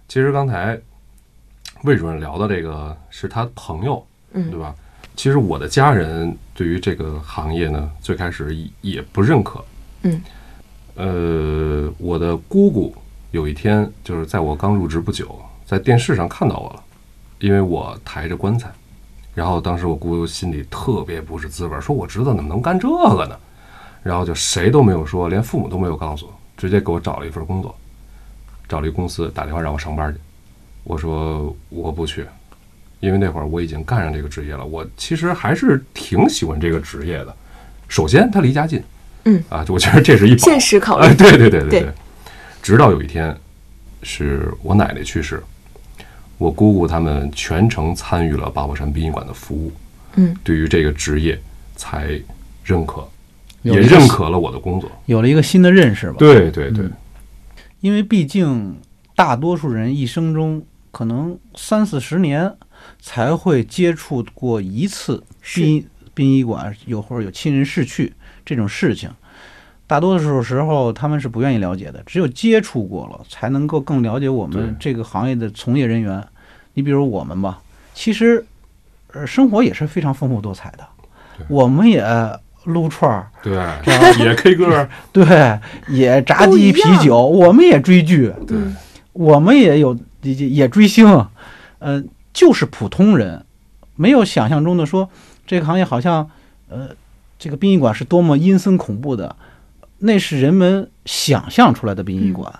[0.08, 0.80] 其实刚才
[1.84, 4.76] 魏主任聊的这个是他朋友，嗯对嗯吧？
[5.16, 9.63] 其实我的家人对于这个行业呢，最开始也也不认可。
[10.04, 10.22] 嗯，
[10.96, 12.96] 呃，我的姑姑
[13.32, 16.84] 有一天就是在我刚入职不久，在电视上看到我了，
[17.40, 18.70] 因为我抬着棺材，
[19.34, 23.38] 然后当时我姑姑心里特别不是滋味，说我侄子怎么能干这个呢？
[24.04, 27.76] 然后就谁都没有说，连父母都没有告诉我，直接给我找了一份工作，
[28.70, 30.20] 找了一公司打电话让我上班去。
[30.88, 32.26] 我说我不去，
[33.02, 37.36] 因为那会儿我已经干上这个职业了，我其实还是挺喜欢这个职业的。
[37.89, 38.82] 首先，它离家近，
[39.26, 40.38] 嗯啊，我觉得这是一宝。
[40.38, 41.93] 现实考虑哎，对对对对对对。
[42.62, 43.36] 直到有一天，
[44.02, 45.43] 是我奶奶去世，
[46.38, 49.71] 我姑姑他们全程参与了八宝山殡仪馆的服务，
[50.15, 51.38] 嗯，对于这个职业
[51.76, 52.17] 才
[52.63, 53.06] 认可，
[53.62, 54.89] 也认可了我的工作。
[55.06, 56.15] 有了一个新的认识吧。
[56.17, 56.93] 对对对嗯，
[57.82, 58.78] 因为毕竟
[59.15, 62.56] 大多数人一生中可能三四十年
[63.00, 65.62] 才会接触过一次是。
[65.62, 68.12] 殡殡仪馆有或者有亲人逝去
[68.43, 69.08] 这种事情，
[69.86, 76.26] 大多数时候他们是不愿意了解的，只有接触过了，才能够更了解我们这个行业的从业人员。
[76.73, 77.62] 你比如我们吧，
[77.93, 78.43] 其实
[79.13, 80.88] 呃生活也是非常丰富多彩的，
[81.47, 82.04] 我们也
[82.63, 83.54] 撸串儿，对，
[84.26, 88.58] 也 K 歌，对，也炸鸡啤酒，我们也追剧，对。
[88.58, 88.76] 嗯
[89.13, 89.97] 我们也有
[90.34, 91.28] 也也追星，
[91.80, 93.46] 呃，就是普通人，
[93.96, 95.10] 没有想象中的说
[95.46, 96.30] 这个行业好像，
[96.70, 96.90] 呃，
[97.38, 99.36] 这个殡仪馆是多么阴森恐怖的，
[100.00, 102.54] 那是人们想象出来的殡仪馆。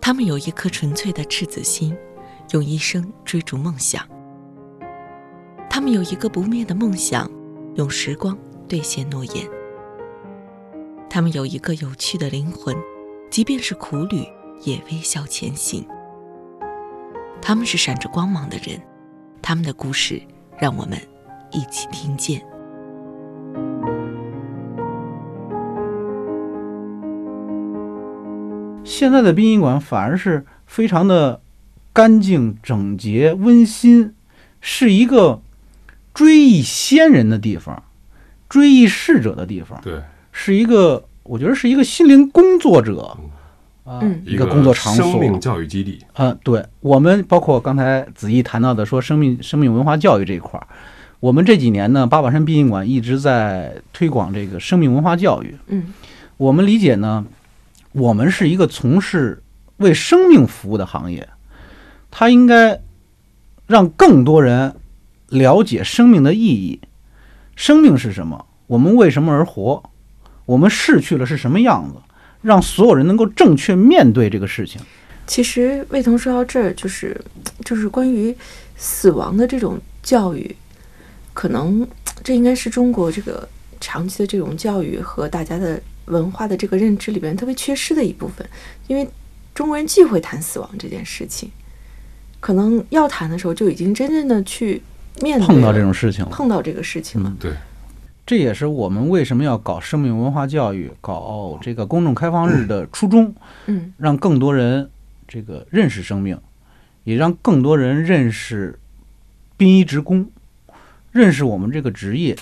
[0.00, 1.96] 他们有一颗纯粹的赤子心，
[2.52, 4.04] 用一生追逐梦想。
[5.68, 7.30] 他们有一个不灭的梦想，
[7.76, 8.36] 用时光
[8.68, 9.46] 兑现诺言。
[11.08, 12.74] 他们有一个有趣的灵魂，
[13.30, 14.26] 即便是苦旅
[14.64, 15.86] 也微笑前行。
[17.40, 18.80] 他们是闪着光芒的人，
[19.40, 20.20] 他们的故事
[20.58, 20.98] 让我们
[21.52, 22.44] 一起听见。
[28.84, 31.40] 现在的殡仪馆反而是非常的
[31.92, 34.12] 干净、整洁、温馨，
[34.60, 35.40] 是一个
[36.12, 37.84] 追忆先人的地方，
[38.48, 39.80] 追忆逝者的地方。
[39.80, 43.16] 对，是一个，我觉得是一个心灵工作者
[43.84, 45.04] 啊、嗯一个工作场所。
[45.04, 45.98] 生命教育基地。
[46.12, 50.66] 啊、对我们包括刚才子怡谈到的说生命生命文化教育这一块儿，
[51.18, 55.56] 我们这几年呢，八宝山殡仪馆一直在推广这个生命文化教育。
[55.68, 55.92] 嗯
[56.36, 57.26] 我们理解呢，
[57.92, 59.42] 我们是一个从事
[59.76, 61.28] 为生命服务的行业，
[62.10, 62.80] 它应该
[63.66, 64.74] 让更多人
[65.28, 66.80] 了解生命的意义。
[67.56, 68.46] 生命是什么？
[68.68, 69.82] 我们为什么而活？
[70.50, 71.94] 我们逝去了是什么样子？
[72.42, 74.80] 让所有人能够正确面对这个事情。
[75.24, 77.16] 其实魏彤说到这儿，就是
[77.64, 78.34] 就是关于
[78.76, 80.56] 死亡的这种教育，
[81.32, 81.86] 可能
[82.24, 83.48] 这应该是中国这个
[83.80, 88.44] 长期的这种教育和大家的文化的这个认知里边特别缺失的一部分，
[88.88, 89.08] 因为
[89.54, 91.48] 中国人忌讳谈死亡这件事情，
[92.40, 94.82] 可能要谈的时候就已经真正的去
[95.22, 96.30] 面对碰到这种事情了。
[96.32, 97.32] 碰到这个事情了。
[97.38, 97.52] 对，
[98.30, 103.34] 这也是我们为什么要搞生命文化教育、搞这个公众开放日的初衷，
[103.66, 103.92] 嗯。
[103.98, 104.88] 让更多人
[105.26, 106.38] 这个认识生命，
[107.02, 108.78] 也让更多人认识
[109.56, 110.30] 殡仪职工，
[111.10, 112.36] 认识我们这个职业，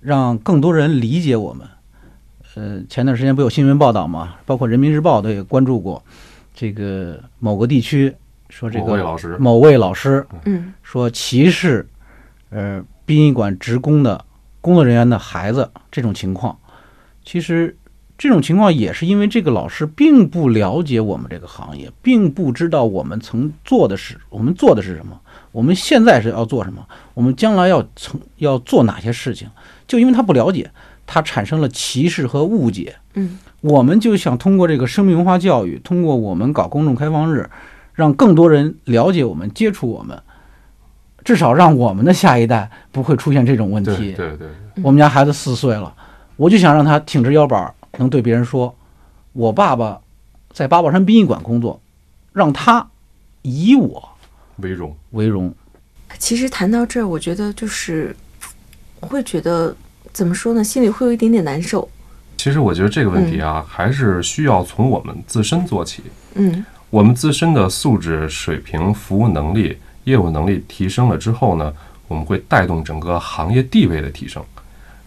[0.00, 1.64] 让更多人理解我们。
[2.56, 6.02] 呃，前段时间不有新闻报道嘛，包括人民日报都也关注过，
[6.52, 8.12] 这个某个地区
[8.48, 9.36] 说这个某位个老师。
[9.38, 10.74] 某位老师嗯。
[10.82, 11.86] 说歧视，
[12.50, 14.24] 呃，殡仪馆职工的
[14.66, 16.58] 工作人员的孩子这种情况，
[17.24, 17.76] 其实
[18.18, 25.20] 这种情况也是因为这个老师并不了解我们这个行业，并不知道我们曾做的是我们做的是什么，
[25.52, 29.48] 我们现在是要做什么，我们将来要从要做哪些事情，
[29.86, 30.68] 就因为他不了解，
[31.06, 32.96] 他产生了歧视和误解。
[33.14, 33.38] 嗯。
[33.60, 37.48] 我们就想通过这个生命文化教育，通过我们搞公众开放日，
[37.94, 40.20] 让更多人了解我们、接触我们，
[41.26, 44.12] 至少让我们的下一代不会出现这种问题。
[44.12, 44.46] 对对，
[44.80, 45.92] 我们家孩子四岁了，
[46.36, 48.72] 我就想让他挺直腰板儿，能对别人说
[49.34, 50.00] ：“我爸爸
[50.52, 51.80] 在八宝山殡仪馆工作，
[52.32, 52.86] 让他
[53.42, 54.08] 以我
[54.58, 54.96] 为荣。
[55.10, 55.52] 为荣。
[56.16, 58.14] 其实谈到这儿，我觉得就是
[59.00, 59.74] 会觉得
[60.12, 61.88] 怎么说呢，心里会有一点点难受。
[62.36, 66.04] 其实我觉得这个问题啊，还是需要从我们自身做起。
[66.34, 71.72] 嗯我们自身的素质、水平、服务能力、业务能力提升了之后呢，
[72.08, 74.42] 我们会带动整个行业地位的提升，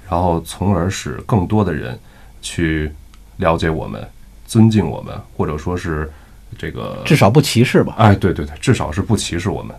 [0.09, 1.97] 然后从而使更多的人
[2.41, 2.91] 去
[3.37, 4.05] 了解我们、
[4.45, 6.11] 尊敬我们，或者说是
[6.57, 7.95] 这个至少不歧视吧。
[7.97, 9.73] 哎，对对对，至少是不歧视我们。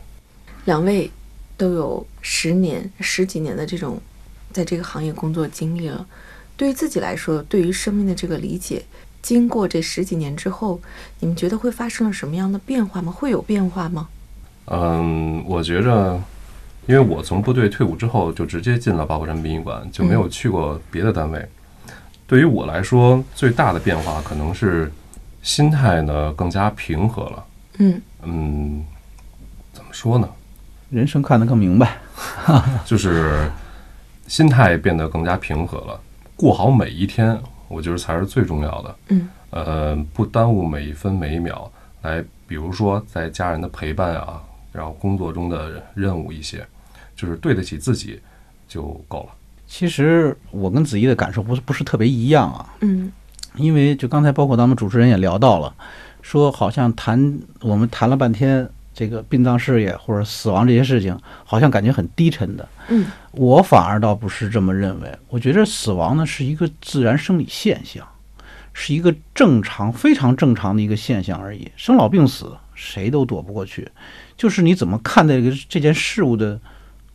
[0.64, 1.10] 两位
[1.58, 4.00] 都有十年、十几年的这种
[4.52, 6.06] 在这个行业工作经历了，
[6.56, 8.82] 对于自己来说，对于生命的这个理解，
[9.20, 10.80] 经过这十几年之后，
[11.18, 13.12] 你们觉得会发生了什么样的变化吗？
[13.12, 14.08] 会有变化吗？
[14.70, 16.20] 嗯，我觉着，
[16.86, 21.44] 因为我从部队退伍之后就直接进了八宝山殡仪馆，就没有去过别的单位。
[22.26, 24.90] 对于我来说，最大的变化可能是
[25.42, 27.44] 心态呢更加平和了。
[27.78, 28.84] 嗯嗯，
[29.72, 30.28] 怎么说呢？
[30.90, 31.98] 人生看得更明白。
[32.86, 33.50] 就是
[34.28, 36.00] 心态变得更加平和了，
[36.36, 38.96] 过好每一天，我觉得才是最重要的。
[39.08, 41.68] 嗯，呃，不耽误每一分每一秒，
[42.02, 44.40] 来，比如说在家人的陪伴啊，
[44.72, 46.66] 然后工作中的任务一些，
[47.16, 48.20] 就是对得起自己
[48.68, 49.28] 就够了。
[49.66, 53.10] 其实我跟子怡的感受不是不是特别一样啊，嗯
[53.56, 55.74] 因为就刚才包括咱们主持人也聊到了，
[56.22, 62.68] 说好像谈我们谈了半天这个殡葬事业或者死亡这些事情，好像感觉很低沉的。
[62.88, 68.06] 嗯我反而倒不是这么认为，我觉得死亡呢是一个自然生理现象，
[68.82, 71.70] 是一个正常、非常正常的一个现象而已。
[71.76, 73.86] 生老病死谁都躲不过去，
[74.38, 76.58] 就是你怎么看待这个这件事物的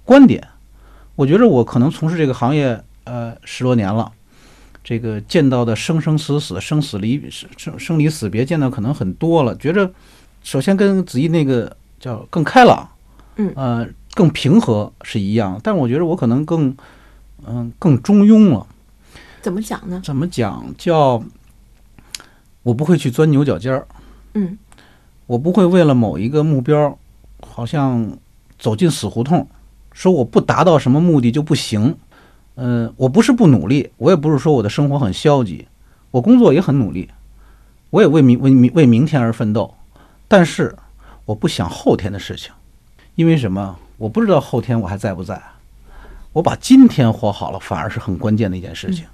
[0.03, 0.47] 观点。
[1.15, 4.11] 我觉得我可能从事这个行业呃十多年了，
[4.83, 9.91] 这个见到的生生死死、生死离生生生离死别见到可能很多了，觉着
[10.43, 12.87] 首先跟子怡那个叫更开朗，
[13.37, 16.77] 嗯呃更平和是一样，但我觉得我可能更
[17.47, 18.65] 嗯、更中庸了。
[19.41, 20.01] 怎么讲呢？
[20.03, 20.65] 怎么讲？
[20.77, 21.23] 叫
[22.65, 23.85] 我不会去钻牛角尖儿，
[24.33, 24.57] 嗯
[25.27, 26.97] 我不会为了某一个目标，
[27.41, 28.17] 好像
[28.57, 29.47] 走进死胡同，
[29.91, 31.95] 说我不达到什么目的就不行。
[32.55, 35.67] 嗯、我不是不努力，我也不是说我的生活很消极，
[36.09, 37.09] 我工作也很努力，
[37.91, 39.75] 我也为明为明为明天而奋斗，
[40.27, 40.75] 但是
[41.25, 42.51] 我不想后天的事情，
[43.13, 43.77] 因为什么？
[43.97, 45.39] 我不知道后天我还在不在。
[46.33, 49.05] 我把今天活好了，反而是很关键的一件事情。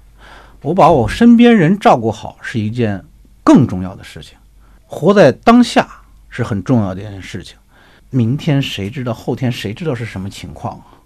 [0.62, 3.04] 我把我身边人照顾好，是一件
[3.42, 4.36] 更重要的事情。
[4.86, 5.88] 活在当下
[6.28, 7.56] 是很重要的一件事情。
[8.10, 9.14] 明天谁知道？
[9.14, 11.00] 后天谁知道是什么情况啊？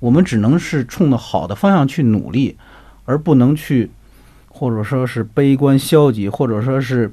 [0.00, 2.56] 我们只能是冲着好的方向去努力，
[3.04, 3.90] 而不能去，
[4.48, 7.12] 或者说是悲观消极，或者说是，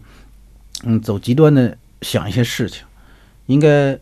[0.83, 2.83] 嗯，走极端的想一些事情。
[3.45, 3.99] 应该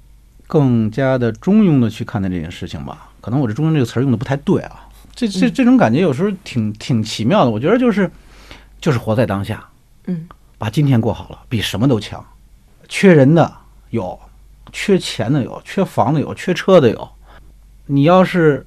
[0.47, 3.09] 更加的中庸的去看待这件事情吧。
[3.19, 4.87] 可能我这“中庸”这个词儿用的不太对啊。
[5.13, 7.51] 这这这种感觉有时候挺挺奇妙的。
[7.51, 8.09] 我觉得就是
[8.79, 9.67] 就是活在当下，
[10.05, 10.27] 嗯
[10.57, 12.23] 把今天过好了，比什么都强。
[12.87, 13.51] 缺人的
[13.89, 14.19] 有，
[14.71, 17.09] 缺钱的有，缺房的有，缺车的有。
[17.87, 18.65] 你要是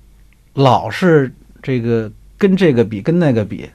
[0.55, 1.33] 老是
[1.63, 3.71] 这个跟这个比，跟那个比，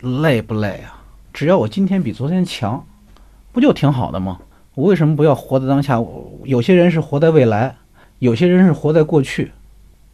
[0.00, 1.02] 累不累啊？
[1.32, 2.86] 只要我今天比昨天强，
[3.52, 4.38] 不就挺好的吗？
[4.74, 5.98] 我为什么不要活在当下？
[5.98, 7.74] 我有些人是活在未来，
[8.20, 9.50] 有些人是活在过去。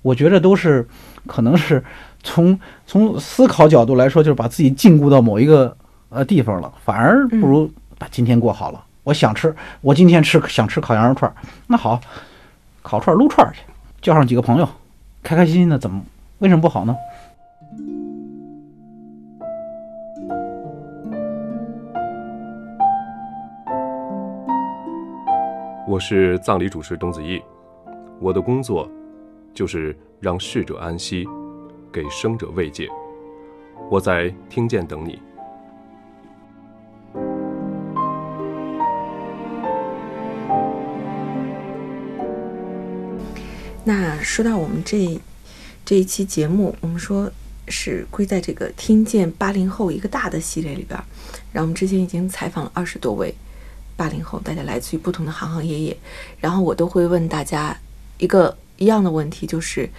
[0.01, 0.89] 我觉得都是，
[1.27, 1.85] 可能是
[2.23, 5.77] 从从思考角度来说，就是把自己禁锢到某一个
[6.13, 8.85] 呃地方了，反而不如把今天过好了。
[9.05, 11.33] 我想吃，我今天吃想吃烤羊肉串，
[11.67, 12.01] 那好，
[12.83, 13.63] 烤串撸串去，
[14.01, 14.69] 叫上几个朋友，
[15.23, 16.01] 开开心心的，怎么
[16.39, 16.97] 为什么不好呢？
[25.89, 27.43] 我是葬礼主持董子毅，
[28.21, 28.89] 我的工作
[29.53, 31.27] 就是让逝者安息，
[31.93, 32.89] 给生者慰藉。
[33.91, 35.21] 我在听见等你。
[43.85, 45.21] 那说到我们这
[45.85, 47.31] 这一期节目，我们说
[47.69, 51.05] 是归在这个“听见八零后”一个大的系列里边儿。
[51.53, 53.35] 然后我们之前已经采访了二十多位
[53.97, 55.97] 八零后，大家来自于不同的行行业业。
[56.41, 57.77] 然后我都会问大家
[58.19, 59.91] 一个一样的问题，就是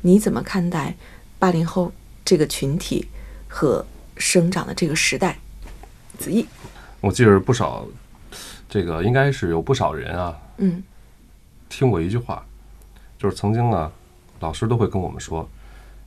[0.00, 0.94] 你怎么看待
[1.38, 1.92] 八零后
[2.24, 3.06] 这个群体
[3.48, 3.84] 和
[4.16, 5.38] 生长的这个时代？
[6.18, 6.46] 子毅，
[7.02, 7.86] 我记得不少
[8.66, 10.82] 这个应该是有不少人啊嗯
[11.68, 12.42] 听过一句话，
[13.18, 13.90] 就是曾经呢，
[14.40, 15.48] 老师都会跟我们说，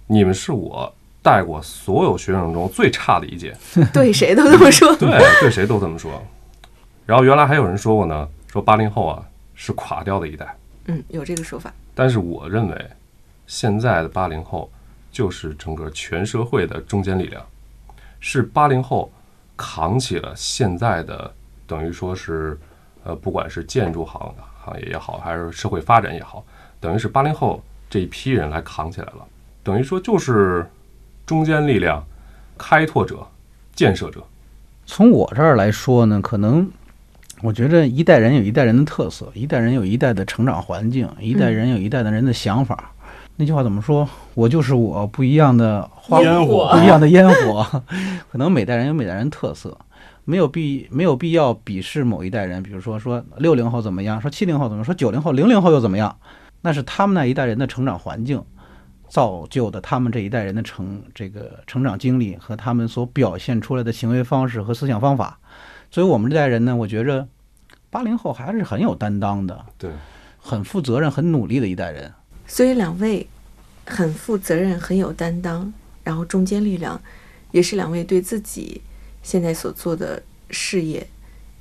[0.08, 3.56] 你们是我带过所有学生中最差的一届。
[3.94, 4.96] 对谁都这么说。
[4.96, 5.10] 对，
[5.42, 6.22] 对谁都这么说。
[7.06, 9.24] 然后原来还有人说过呢，说八零后啊
[9.56, 10.56] 是垮掉的一代，
[10.86, 11.74] 嗯，有这个说法。
[11.96, 12.90] 但是我认为，
[13.48, 14.72] 现在的八零后
[15.12, 17.44] 就是整个全社会的中坚力量，
[18.20, 19.12] 是八零后
[19.58, 21.34] 扛起了现在的，
[21.66, 22.58] 等于说是，
[23.04, 26.46] 呃，不管是建筑行行业也好，还是社会发展也好，
[26.80, 29.26] 等于是八零后这一批人来扛起来了，
[29.64, 30.66] 等于说就是
[31.26, 32.04] 中坚力量、
[32.58, 33.26] 开拓者、
[33.76, 34.24] 建设者。
[34.86, 36.70] 从我这儿来说呢，可能
[37.42, 42.92] 我觉着一代人有一代人的特色，一代人有一代的成长环境，一代人有一代的人的想法。
[43.36, 44.08] 那句话怎么说？
[44.34, 47.66] 我就是我，不一样的花烟火不一样的烟火。
[48.32, 49.78] 可能每代人有每代人特色，
[50.26, 52.62] 没有必没有必要鄙视某一代人。
[52.62, 56.14] 比如说说六零后怎么样，说七零后怎么样，说九零后、零零后又怎么样？
[56.62, 58.44] 那是他们那一代人的成长环境
[59.08, 65.40] 造就的，他们这一代人的成这个成长经历和他们所表现出来的行为方式和思想方法。
[65.90, 67.28] 所以我们这代人呢，我觉着
[67.90, 69.90] 八零后还是很有担当的，对，
[70.38, 72.14] 很负责任、很努力的一代人。
[72.46, 73.28] 所以两位
[73.86, 77.02] 很负责任、很有担当，然后中坚力量，
[77.52, 78.82] 也是两位对自己
[79.24, 81.08] 现在所做的事业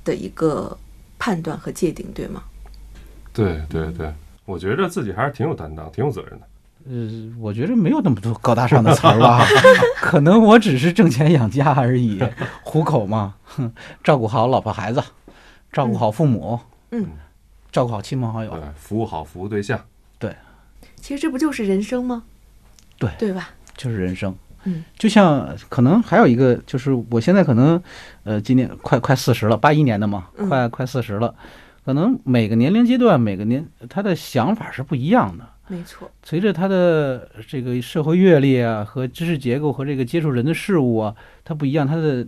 [0.03, 0.77] 的一个
[1.17, 2.43] 判断和界定，对吗？
[3.33, 4.13] 对对对，
[4.49, 6.47] 我觉得自己还是挺有担当、挺有责任的。
[6.89, 9.45] 呃，我觉得没有那么多高大上的词儿吧，
[10.01, 12.19] 可能我只是挣钱养家而已，
[12.63, 13.71] 糊口嘛，哼，
[14.03, 15.03] 照顾好老婆孩子，
[15.71, 16.59] 照顾好父母，
[16.91, 17.05] 嗯，
[17.71, 19.79] 照顾好亲朋好友对，，服务好服务对象。
[20.17, 20.35] 对
[20.95, 22.23] 其实这不就是人生吗？
[22.97, 23.49] 对对吧？
[23.77, 24.33] 就是人生。
[24.63, 27.81] 嗯，就像可能还有一个，就是我现在可能，
[28.23, 31.33] 呃，今年快快四十了，八一年的嘛，嗯快快四十了，
[31.89, 35.43] 可能每个年龄阶段，每个年他的想法是不一样的。
[35.69, 42.27] 没错，随着他的这个社会阅历啊，和知识结构和这个接触人的事物啊，他不一样，他的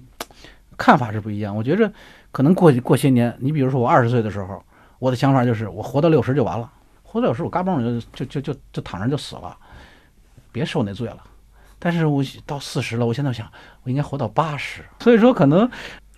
[0.76, 1.56] 看法是不一样。
[1.56, 1.94] 我觉着
[2.32, 4.64] 可能过过些年，你比如说我二十岁的时候，
[4.98, 6.68] 我的想法就是我活到六十就完了，
[7.04, 9.56] 活到六十我嘎嘣我就就就就就躺着就死了，
[10.52, 11.22] 别受那罪了。
[11.78, 13.48] 但是我到四十了，我现在想
[13.84, 15.70] 我应该活到八十，所以说可能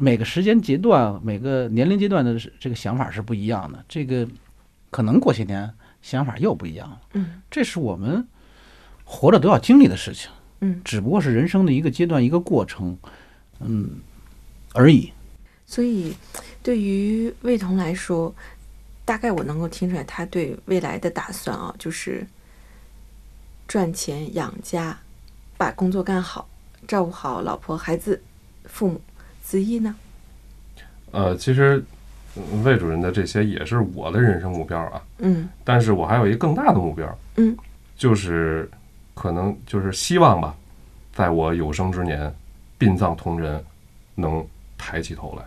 [0.04, 3.86] 每个时间阶段、每个年龄阶段的这个想法是不一样的。
[3.88, 4.28] 这个
[4.92, 7.02] 可能过些年想法又不一样了。
[7.14, 8.28] 嗯这是我们
[9.06, 10.30] 活着都要经历的事情，
[10.60, 10.82] 嗯。
[10.84, 12.98] 只不过是人生的一个阶段、一个过程，
[13.62, 14.02] 嗯
[14.74, 15.14] 而已。
[15.66, 16.14] 所以，
[16.62, 18.36] 对于魏彤来说，
[19.06, 22.28] 大概我能够听出来，他对未来的打算啊，就是
[23.70, 25.00] 赚钱养家，
[25.58, 26.50] 把工作干好，
[26.86, 28.22] 照顾好老婆、孩子、
[28.66, 29.00] 父母。
[29.44, 29.96] 子毅呢？
[31.12, 31.84] 呃，其实
[32.36, 37.56] 嗯魏主任的这些也是我的人生目标啊，嗯但是我还有一个更大的目标，嗯，
[37.96, 38.68] 就是
[39.14, 40.56] 可能就是希望吧，
[41.14, 42.34] 在我有生之年，
[42.80, 43.64] 殡葬同仁
[44.16, 44.44] 能
[44.78, 45.46] 抬起头来，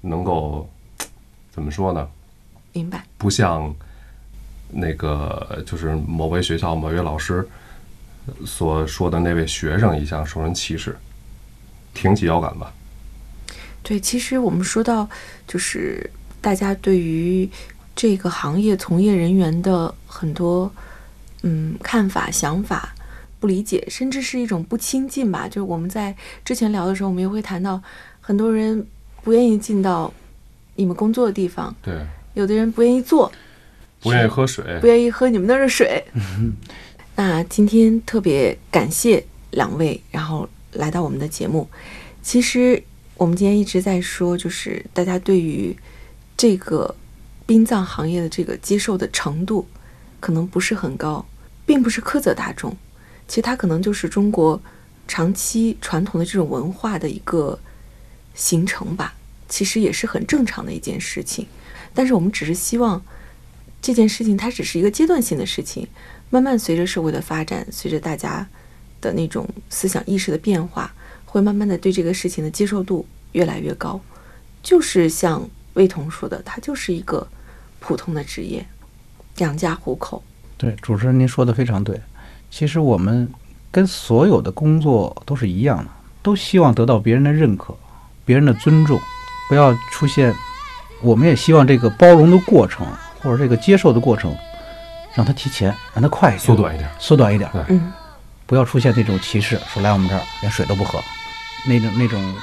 [0.00, 0.68] 能够
[1.52, 2.08] 怎么说呢？
[2.72, 3.04] 明白。
[3.16, 3.72] 不像
[4.68, 7.46] 那个就是某位学校某位老师
[8.44, 10.96] 所说的那位学生一样受人歧视，
[11.94, 12.72] 挺起腰杆吧。
[13.86, 15.08] 对，其实我们说到，
[15.46, 16.10] 就是
[16.40, 17.48] 大家对于
[17.94, 20.68] 这个行业从业人员的很多
[21.42, 22.92] 嗯看法、想法
[23.38, 25.46] 不理解，甚至是一种不亲近吧。
[25.46, 26.12] 就是我们在
[26.44, 27.80] 之前聊的时候，我们也会谈到，
[28.20, 28.84] 很多人
[29.22, 30.12] 不愿意进到
[30.74, 31.94] 你们工作的地方，对，
[32.34, 33.30] 有的人不愿意做，
[34.00, 36.04] 不愿意喝水不，愿意喝你们那儿的水。
[37.14, 41.70] 那今天特别感谢两位，然后来到我们的节目。
[42.20, 42.82] 其实
[43.16, 45.74] 我们今天一直在说，就是大家对于
[46.36, 46.94] 这个
[47.46, 49.66] 殡葬行业的这个接受的程度，
[50.20, 51.24] 可能不是很高，
[51.64, 52.76] 并不是苛责大众。
[53.26, 54.60] 其实它可能就是中国
[55.08, 57.58] 长期传统的这种文化的一个
[58.34, 59.14] 形成吧，
[59.48, 61.46] 其实也是很正常的一件事情。
[61.94, 63.02] 但是我们只是希望
[63.80, 65.88] 这件事情它只是一个阶段性的事情，
[66.28, 68.46] 慢慢随着社会的发展，随着大家
[69.00, 70.94] 的那种思想意识的变化，
[71.36, 74.00] 会慢慢的对这个事情的接受度越来越高。
[74.62, 77.26] 就是像魏彤说的，它就是一个
[77.78, 78.66] 普通的职业，
[79.36, 80.22] 养家糊口。
[80.56, 82.00] 对，主持人您说的非常对。
[82.50, 83.28] 其实我们
[83.70, 85.90] 跟所有的工作都是一样的，
[86.22, 87.76] 都希望得到别人的认可、
[88.24, 88.98] 别人的尊重，
[89.50, 90.34] 不要出现。
[91.02, 92.86] 我们也希望这个包容的过程，
[93.20, 94.34] 或者这个接受的过程，
[95.14, 96.90] 让它提前，让它快一点，缩短一点。
[96.98, 97.92] 缩短一点，嗯，
[98.46, 100.98] 不要出现那种歧视，说来我们这儿连水都不喝，
[101.66, 102.34] 那种那种，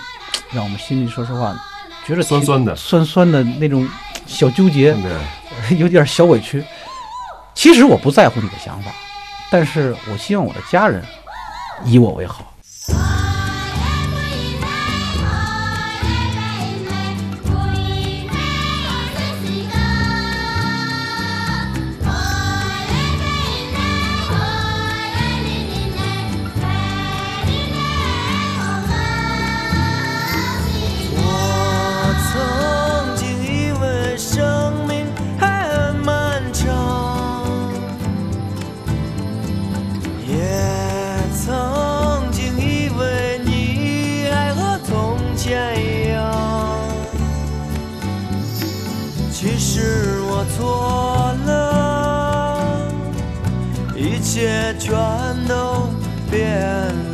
[0.52, 1.56] 让我们心里说实话
[2.06, 3.88] 觉得挺酸酸的酸酸的那种
[4.26, 4.96] 小纠结，
[5.78, 6.64] 有点小委屈。
[7.56, 8.92] 其实我不在乎你的想法，
[9.52, 11.04] 但是我希望我的家人
[11.86, 12.54] 以我为好。
[54.24, 54.90] 一切全
[55.50, 55.90] 都
[56.32, 57.13] 变了。